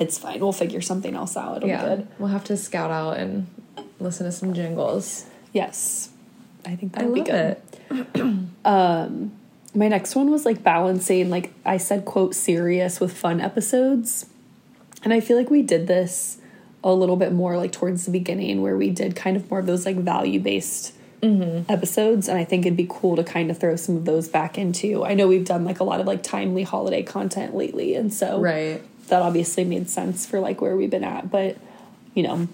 it's 0.00 0.18
fine. 0.18 0.40
We'll 0.40 0.52
figure 0.52 0.80
something 0.80 1.14
else 1.14 1.36
out. 1.36 1.58
It'll 1.58 1.68
yeah, 1.68 1.82
be 1.82 1.88
good. 1.96 2.08
we'll 2.18 2.28
have 2.30 2.44
to 2.44 2.56
scout 2.56 2.90
out 2.90 3.18
and 3.18 3.46
listen 4.00 4.26
to 4.26 4.32
some 4.32 4.52
jingles. 4.54 5.26
Yes. 5.52 6.10
I 6.68 6.76
think 6.76 6.92
that 6.92 7.02
I 7.02 7.06
would 7.06 7.14
be 7.14 7.20
good. 7.22 7.56
it. 7.90 8.38
Um, 8.64 9.32
my 9.74 9.88
next 9.88 10.14
one 10.14 10.30
was 10.30 10.44
like 10.44 10.62
balancing 10.62 11.30
like 11.30 11.52
i 11.64 11.76
said 11.76 12.04
quote 12.04 12.34
serious 12.34 13.00
with 13.00 13.12
fun 13.16 13.40
episodes 13.40 14.26
and 15.04 15.12
i 15.12 15.20
feel 15.20 15.36
like 15.36 15.50
we 15.50 15.62
did 15.62 15.86
this 15.86 16.38
a 16.84 16.92
little 16.92 17.16
bit 17.16 17.32
more 17.32 17.56
like 17.56 17.72
towards 17.72 18.04
the 18.04 18.10
beginning 18.10 18.62
where 18.62 18.76
we 18.76 18.90
did 18.90 19.14
kind 19.16 19.36
of 19.36 19.48
more 19.50 19.60
of 19.60 19.66
those 19.66 19.84
like 19.86 19.96
value 19.96 20.40
based 20.40 20.94
mm-hmm. 21.22 21.70
episodes 21.70 22.28
and 22.28 22.38
i 22.38 22.44
think 22.44 22.64
it'd 22.66 22.76
be 22.76 22.86
cool 22.88 23.16
to 23.16 23.24
kind 23.24 23.50
of 23.50 23.58
throw 23.58 23.76
some 23.76 23.96
of 23.96 24.04
those 24.04 24.28
back 24.28 24.58
into 24.58 25.04
i 25.04 25.14
know 25.14 25.28
we've 25.28 25.44
done 25.46 25.64
like 25.64 25.80
a 25.80 25.84
lot 25.84 26.00
of 26.00 26.06
like 26.06 26.22
timely 26.22 26.62
holiday 26.62 27.02
content 27.02 27.54
lately 27.54 27.94
and 27.94 28.12
so 28.12 28.40
Right. 28.40 28.82
that 29.08 29.22
obviously 29.22 29.64
made 29.64 29.88
sense 29.88 30.26
for 30.26 30.40
like 30.40 30.60
where 30.60 30.76
we've 30.76 30.90
been 30.90 31.04
at 31.04 31.30
but 31.30 31.56
you 32.14 32.22
know 32.22 32.48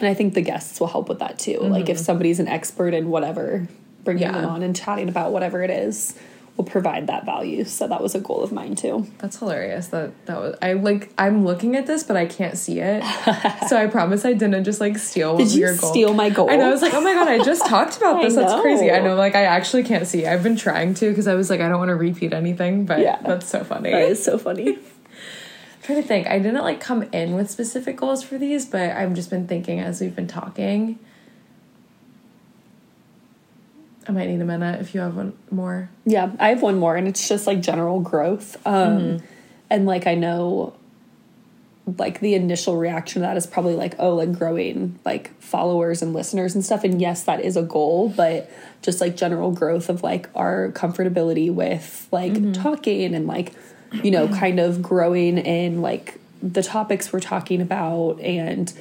and 0.00 0.08
i 0.08 0.14
think 0.14 0.34
the 0.34 0.42
guests 0.42 0.78
will 0.80 0.86
help 0.88 1.08
with 1.08 1.18
that 1.18 1.38
too 1.38 1.58
like 1.60 1.88
if 1.88 1.96
mm-hmm. 1.96 2.04
somebody's 2.04 2.40
an 2.40 2.48
expert 2.48 2.94
in 2.94 3.08
whatever 3.08 3.66
bringing 4.04 4.22
Yeah. 4.22 4.32
them 4.32 4.50
on 4.50 4.62
and 4.62 4.74
chatting 4.74 5.08
about 5.08 5.32
whatever 5.32 5.62
it 5.62 5.70
is 5.70 6.14
will 6.56 6.64
provide 6.64 7.08
that 7.08 7.26
value 7.26 7.64
so 7.64 7.86
that 7.86 8.02
was 8.02 8.14
a 8.14 8.20
goal 8.20 8.42
of 8.42 8.50
mine 8.50 8.74
too 8.76 9.06
That's 9.18 9.38
hilarious. 9.38 9.88
That 9.88 10.12
that 10.24 10.40
was 10.40 10.56
I 10.62 10.72
like 10.72 11.12
I'm 11.18 11.44
looking 11.44 11.76
at 11.76 11.86
this 11.86 12.02
but 12.02 12.16
I 12.16 12.24
can't 12.24 12.56
see 12.56 12.80
it. 12.80 13.02
so 13.68 13.76
I 13.76 13.88
promise 13.88 14.24
I 14.24 14.32
didn't 14.32 14.64
just 14.64 14.80
like 14.80 14.96
steal 14.96 15.36
Did 15.36 15.52
you 15.52 15.66
goal. 15.76 15.90
steal 15.90 16.14
my 16.14 16.30
goal? 16.30 16.46
Know. 16.46 16.58
I 16.66 16.70
was 16.70 16.80
like, 16.80 16.94
oh 16.94 17.02
my 17.02 17.12
god, 17.12 17.28
I 17.28 17.44
just 17.44 17.66
talked 17.66 17.98
about 17.98 18.22
this. 18.22 18.36
That's 18.36 18.58
crazy. 18.62 18.90
I 18.90 19.00
know. 19.00 19.08
know. 19.08 19.16
Like 19.16 19.34
I 19.34 19.44
actually 19.44 19.82
can't 19.82 20.06
see. 20.06 20.26
I've 20.26 20.42
been 20.42 20.56
trying 20.56 20.94
to 20.94 21.10
because 21.10 21.26
I 21.28 21.34
was 21.34 21.50
like, 21.50 21.60
I 21.60 21.68
don't 21.68 21.78
want 21.78 21.90
to 21.90 21.94
repeat 21.94 22.32
anything. 22.32 22.86
But 22.86 23.00
Yeah. 23.00 23.18
that's 23.22 23.46
so 23.46 23.62
funny. 23.62 23.90
that 23.90 24.08
is 24.08 24.24
so 24.24 24.38
funny 24.38 24.78
trying 25.86 26.02
to 26.02 26.06
think. 26.08 26.26
I 26.26 26.38
didn't 26.38 26.62
like 26.62 26.80
come 26.80 27.04
in 27.12 27.34
with 27.34 27.50
specific 27.50 27.96
goals 27.96 28.22
for 28.24 28.38
these, 28.38 28.66
but 28.66 28.90
I've 28.90 29.14
just 29.14 29.30
been 29.30 29.46
thinking 29.46 29.78
as 29.80 30.00
we've 30.00 30.14
been 30.16 30.26
talking. 30.26 30.98
I 34.08 34.12
might 34.12 34.28
need 34.28 34.40
a 34.40 34.44
minute 34.44 34.80
if 34.80 34.94
you 34.94 35.00
have 35.00 35.16
one 35.16 35.36
more. 35.50 35.90
yeah 36.04 36.30
i 36.38 36.50
have 36.50 36.62
one 36.62 36.78
more 36.78 36.94
and 36.96 37.08
it's 37.08 37.26
just 37.28 37.44
like 37.46 37.60
general 37.60 37.98
growth 37.98 38.56
um 38.64 39.20
and 39.68 39.84
like 39.84 40.06
i 40.06 40.14
know 40.14 40.74
like 41.98 42.20
the 42.20 42.34
initial 42.34 42.76
reaction 42.76 43.14
to 43.22 43.26
that 43.26 43.36
is 43.36 43.48
probably 43.48 43.74
like 43.74 43.96
oh 43.98 44.14
like 44.14 44.32
growing 44.32 44.96
like 45.04 45.36
followers 45.40 46.02
and 46.02 46.12
listeners 46.14 46.54
and 46.54 46.64
stuff 46.64 46.84
and 46.84 47.00
yes 47.00 47.24
that 47.24 47.40
is 47.40 47.56
a 47.56 47.62
goal 47.62 48.08
but 48.08 48.48
just 48.80 49.00
like 49.00 49.16
general 49.16 49.50
growth 49.50 49.88
of 49.88 50.04
like 50.04 50.28
our 50.36 50.70
comfortability 50.70 51.52
with 51.52 52.06
like 52.12 52.52
talking 52.52 53.12
and 53.12 53.26
like 53.26 53.52
you 53.92 54.10
know 54.10 54.28
kind 54.28 54.60
of 54.60 54.82
growing 54.82 55.38
in 55.38 55.82
like 55.82 56.20
the 56.42 56.62
topics 56.62 57.12
we're 57.12 57.20
talking 57.20 57.60
about 57.60 58.20
and 58.20 58.72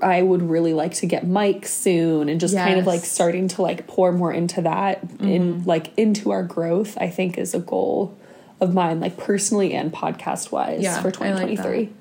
I 0.00 0.22
would 0.22 0.42
really 0.42 0.72
like 0.72 0.94
to 0.94 1.06
get 1.06 1.26
mics 1.26 1.66
soon 1.66 2.28
and 2.28 2.40
just 2.40 2.54
kind 2.54 2.78
of 2.78 2.86
like 2.86 3.04
starting 3.04 3.48
to 3.48 3.62
like 3.62 3.86
pour 3.86 4.10
more 4.10 4.32
into 4.32 4.62
that 4.62 5.02
in 5.20 5.54
mm-hmm. 5.54 5.68
like 5.68 5.96
into 5.98 6.30
our 6.30 6.42
growth 6.42 6.96
I 6.98 7.10
think 7.10 7.36
is 7.36 7.54
a 7.54 7.58
goal 7.58 8.16
of 8.60 8.72
mine 8.72 9.00
like 9.00 9.16
personally 9.16 9.74
and 9.74 9.92
podcast 9.92 10.50
wise 10.50 10.82
Yeah, 10.82 11.00
for 11.00 11.08
I 11.08 11.32
like 11.32 11.48
2023. 11.48 11.92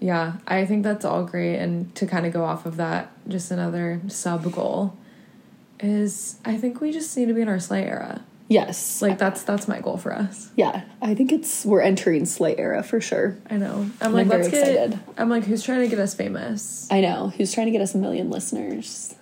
Yeah, 0.00 0.34
I 0.46 0.64
think 0.64 0.82
that's 0.82 1.04
all 1.04 1.24
great. 1.24 1.56
And 1.56 1.94
to 1.94 2.06
kind 2.06 2.26
of 2.26 2.32
go 2.32 2.44
off 2.44 2.66
of 2.66 2.76
that, 2.76 3.12
just 3.28 3.50
another 3.50 4.00
sub 4.08 4.50
goal 4.50 4.96
is 5.78 6.38
I 6.44 6.56
think 6.56 6.80
we 6.80 6.92
just 6.92 7.16
need 7.16 7.28
to 7.28 7.34
be 7.34 7.42
in 7.42 7.48
our 7.48 7.60
Slay 7.60 7.84
era. 7.84 8.22
Yes. 8.50 9.00
Like 9.00 9.16
that's 9.16 9.44
that's 9.44 9.68
my 9.68 9.80
goal 9.80 9.96
for 9.96 10.12
us. 10.12 10.50
yeah, 10.56 10.82
I 11.00 11.14
think 11.14 11.30
it's 11.30 11.64
we're 11.64 11.82
entering 11.82 12.26
Slay 12.26 12.56
era 12.58 12.82
for 12.82 13.00
sure. 13.00 13.38
I 13.48 13.56
know. 13.56 13.76
I'm 13.76 13.92
I'm 14.02 14.12
like, 14.12 14.26
very 14.26 14.42
let's 14.42 14.52
get. 14.52 14.68
excited. 14.68 14.98
I'm 15.16 15.30
like, 15.30 15.44
who's 15.44 15.62
trying 15.62 15.80
to 15.82 15.88
get 15.88 16.00
us 16.00 16.14
famous? 16.14 16.88
I 16.90 17.00
know. 17.00 17.28
Who's 17.36 17.54
trying 17.54 17.66
to 17.66 17.70
get 17.70 17.80
us 17.80 17.94
a 17.94 17.98
million 17.98 18.28
listeners? 18.28 19.14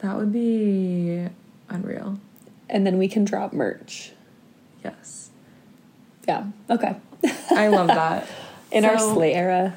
That 0.00 0.16
would 0.16 0.32
be 0.32 1.28
unreal. 1.68 2.18
And 2.68 2.84
then 2.84 2.98
we 2.98 3.06
can 3.06 3.24
drop 3.24 3.52
merch. 3.52 4.10
Yes, 4.84 5.30
Yeah. 6.26 6.46
Okay. 6.68 6.96
I 7.52 7.68
love 7.68 7.86
that. 8.02 8.26
In 8.72 8.84
our 8.84 8.98
So- 8.98 9.14
Slay 9.14 9.32
era. 9.34 9.74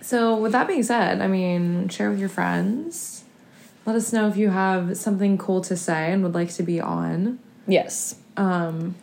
So, 0.00 0.36
with 0.36 0.52
that 0.52 0.66
being 0.68 0.82
said, 0.84 1.20
I 1.20 1.26
mean, 1.28 1.88
share 1.88 2.10
with 2.10 2.18
your 2.20 2.28
friends. 2.28 3.15
Let 3.86 3.94
us 3.94 4.12
know 4.12 4.28
if 4.28 4.36
you 4.36 4.50
have 4.50 4.96
something 4.96 5.38
cool 5.38 5.60
to 5.62 5.76
say 5.76 6.12
and 6.12 6.22
would 6.24 6.34
like 6.34 6.52
to 6.54 6.64
be 6.64 6.80
on. 6.80 7.38
Yes. 7.68 8.16
Um, 8.36 8.96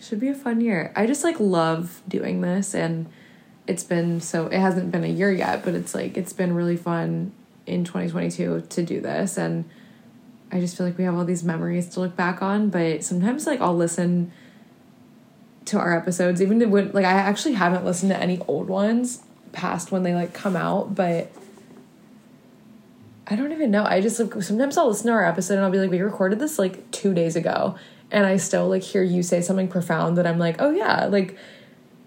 should 0.00 0.20
be 0.20 0.28
a 0.28 0.34
fun 0.34 0.60
year. 0.62 0.92
I 0.96 1.06
just 1.06 1.22
like 1.22 1.38
love 1.38 2.02
doing 2.08 2.40
this 2.40 2.74
and 2.74 3.06
it's 3.66 3.84
been 3.84 4.20
so 4.20 4.46
it 4.46 4.58
hasn't 4.58 4.90
been 4.90 5.04
a 5.04 5.08
year 5.08 5.30
yet, 5.30 5.64
but 5.64 5.74
it's 5.74 5.94
like 5.94 6.16
it's 6.16 6.32
been 6.32 6.54
really 6.54 6.76
fun 6.76 7.32
in 7.66 7.84
2022 7.84 8.64
to 8.68 8.82
do 8.82 9.00
this 9.00 9.36
and 9.36 9.68
I 10.50 10.60
just 10.60 10.76
feel 10.76 10.86
like 10.86 10.96
we 10.96 11.04
have 11.04 11.14
all 11.14 11.24
these 11.24 11.42
memories 11.42 11.88
to 11.90 12.00
look 12.00 12.16
back 12.16 12.40
on, 12.40 12.70
but 12.70 13.04
sometimes 13.04 13.46
like 13.46 13.60
I'll 13.60 13.76
listen 13.76 14.32
to 15.66 15.78
our 15.78 15.96
episodes 15.96 16.40
even 16.40 16.60
to 16.60 16.66
when 16.66 16.92
like 16.92 17.04
I 17.04 17.10
actually 17.10 17.54
haven't 17.54 17.84
listened 17.84 18.12
to 18.12 18.18
any 18.18 18.40
old 18.46 18.68
ones 18.68 19.22
past 19.52 19.90
when 19.92 20.04
they 20.04 20.14
like 20.14 20.32
come 20.32 20.56
out, 20.56 20.94
but 20.94 21.30
I 23.26 23.34
don't 23.36 23.52
even 23.52 23.70
know. 23.70 23.84
I 23.84 24.00
just 24.00 24.20
like 24.20 24.42
sometimes 24.42 24.76
I'll 24.76 24.88
listen 24.88 25.06
to 25.08 25.12
our 25.12 25.26
episode 25.26 25.54
and 25.54 25.64
I'll 25.64 25.70
be 25.70 25.78
like, 25.78 25.90
we 25.90 26.00
recorded 26.00 26.38
this 26.38 26.58
like 26.58 26.90
two 26.92 27.12
days 27.12 27.34
ago, 27.36 27.76
and 28.10 28.24
I 28.24 28.36
still 28.36 28.68
like 28.68 28.82
hear 28.82 29.02
you 29.02 29.22
say 29.22 29.40
something 29.40 29.68
profound 29.68 30.16
that 30.18 30.26
I'm 30.26 30.38
like, 30.38 30.56
oh 30.60 30.70
yeah, 30.70 31.06
like 31.06 31.36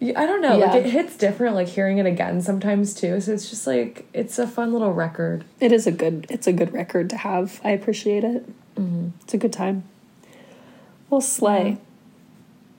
I 0.02 0.26
don't 0.26 0.42
know, 0.42 0.58
Yeah. 0.58 0.68
like 0.68 0.86
it 0.86 0.90
hits 0.92 1.18
different 1.18 1.56
like 1.56 1.68
hearing 1.68 1.98
it 1.98 2.06
again 2.06 2.42
sometimes 2.42 2.94
too. 2.94 3.20
So 3.20 3.34
it's 3.34 3.50
just 3.50 3.68
like 3.68 4.08
it's 4.14 4.40
a 4.40 4.48
fun 4.48 4.72
little 4.72 4.94
record. 4.94 5.44
It 5.60 5.74
is 5.74 5.86
a 5.88 5.92
good 5.92 6.26
it's 6.30 6.48
a 6.48 6.54
good 6.54 6.72
record 6.72 7.10
to 7.10 7.18
have. 7.18 7.60
I 7.66 7.72
appreciate 7.72 8.24
it. 8.24 8.46
Mm-hmm. 8.76 9.10
It's 9.24 9.34
a 9.34 9.38
good 9.38 9.52
time. 9.52 9.84
Well, 11.10 11.22
slay. 11.22 11.80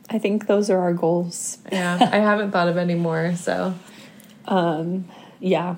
I 0.08 0.18
think 0.18 0.46
those 0.46 0.70
are 0.70 0.78
our 0.78 0.94
goals. 0.94 1.58
Yeah, 1.70 1.98
I 2.10 2.18
haven't 2.18 2.52
thought 2.52 2.68
of 2.68 2.76
any 2.78 2.94
more. 2.94 3.36
So 3.36 3.74
um, 4.46 5.04
Yeah. 5.40 5.76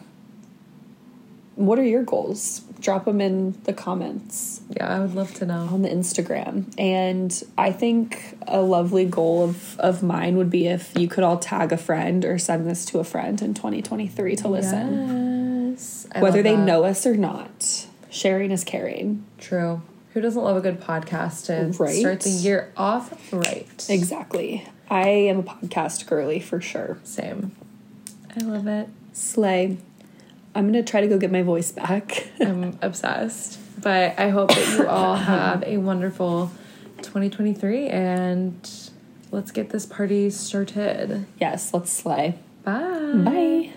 What 1.54 1.78
are 1.78 1.84
your 1.84 2.02
goals? 2.02 2.60
Drop 2.80 3.04
them 3.04 3.20
in 3.20 3.52
the 3.64 3.72
comments 3.72 4.60
yeah, 4.70 4.96
I 4.96 4.98
would 5.00 5.14
love 5.14 5.34
to 5.34 5.46
know. 5.46 5.68
on 5.70 5.82
the 5.82 5.88
Instagram. 5.88 6.72
And 6.78 7.42
I 7.58 7.70
think 7.72 8.38
a 8.48 8.60
lovely 8.60 9.04
goal 9.04 9.44
of, 9.44 9.78
of 9.78 10.02
mine 10.02 10.36
would 10.36 10.50
be 10.50 10.66
if 10.66 10.92
you 10.98 11.06
could 11.08 11.22
all 11.24 11.38
tag 11.38 11.72
a 11.72 11.76
friend 11.76 12.24
or 12.24 12.38
send 12.38 12.66
this 12.66 12.84
to 12.86 12.98
a 12.98 13.04
friend 13.04 13.40
in 13.42 13.54
2023 13.54 14.36
to 14.36 14.48
listen. 14.48 15.70
Yes, 15.72 16.06
I 16.12 16.22
Whether 16.22 16.42
they 16.42 16.56
know 16.56 16.84
us 16.84 17.06
or 17.06 17.16
not. 17.16 17.86
Sharing 18.10 18.50
is 18.50 18.64
caring. 18.64 19.24
True. 19.38 19.82
Who 20.14 20.20
doesn't 20.20 20.42
love 20.42 20.56
a 20.56 20.60
good 20.60 20.80
podcast 20.80 21.46
to 21.46 21.76
Right? 21.82 21.96
start 22.00 22.20
the 22.20 22.30
year 22.30 22.72
off 22.76 23.32
right? 23.32 23.86
Exactly. 23.88 24.66
I 24.90 25.08
am 25.08 25.38
a 25.38 25.42
podcast 25.42 26.06
girly 26.06 26.40
for 26.40 26.60
sure. 26.60 26.98
Same. 27.04 27.52
I 28.36 28.40
love 28.40 28.66
it. 28.66 28.88
Slay. 29.12 29.78
I'm 30.54 30.70
going 30.70 30.84
to 30.84 30.88
try 30.88 31.00
to 31.00 31.08
go 31.08 31.18
get 31.18 31.32
my 31.32 31.42
voice 31.42 31.72
back. 31.72 32.28
I'm 32.40 32.78
obsessed. 32.82 33.58
But 33.80 34.18
I 34.18 34.28
hope 34.28 34.50
that 34.50 34.78
you 34.78 34.86
all 34.86 35.16
have 35.32 35.64
a 35.64 35.78
wonderful 35.78 36.50
2023 36.98 37.88
and 37.88 38.70
let's 39.30 39.50
get 39.50 39.70
this 39.70 39.86
party 39.86 40.30
started. 40.30 41.26
yes, 41.40 41.72
let's 41.74 41.92
slay. 41.92 42.38
Bye. 42.64 43.12
Bye. 43.14 43.72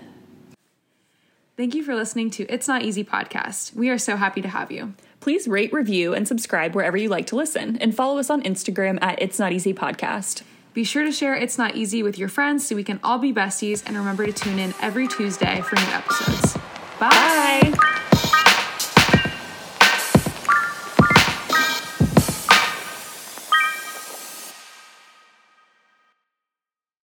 Thank 1.58 1.74
you 1.74 1.84
for 1.84 1.96
listening 1.96 2.30
to 2.32 2.46
It's 2.48 2.68
Not 2.68 2.82
Easy 2.82 3.04
podcast. 3.04 3.74
We 3.74 3.90
are 3.90 3.98
so 3.98 4.18
happy 4.18 4.42
to 4.42 4.50
have 4.50 4.72
you. 4.72 4.94
Please 5.22 5.48
rate, 5.48 5.72
review, 5.72 6.14
and 6.14 6.28
subscribe 6.28 6.76
wherever 6.76 6.98
you 6.98 7.08
like 7.08 7.26
to 7.28 7.38
listen, 7.38 7.78
and 7.78 7.96
follow 7.96 8.20
us 8.20 8.30
on 8.30 8.44
Instagram 8.44 9.00
at 9.02 9.22
It's 9.22 9.40
Not 9.40 9.54
Easy 9.54 9.74
Podcast. 9.74 10.44
Be 10.74 10.84
sure 10.84 11.06
to 11.06 11.12
share 11.14 11.34
It's 11.34 11.58
Not 11.58 11.76
Easy 11.76 12.04
with 12.04 12.20
your 12.20 12.28
friends 12.28 12.68
so 12.68 12.76
we 12.76 12.84
can 12.84 13.00
all 13.02 13.18
be 13.18 13.32
besties 13.32 13.82
and 13.88 13.96
remember 13.96 14.26
to 14.26 14.34
tune 14.34 14.60
in 14.60 14.74
every 14.82 15.08
Tuesday 15.08 15.62
for 15.62 15.78
new 15.78 15.82
episodes. 15.84 16.58
Bye. 17.00 17.72
Bye. 17.72 18.02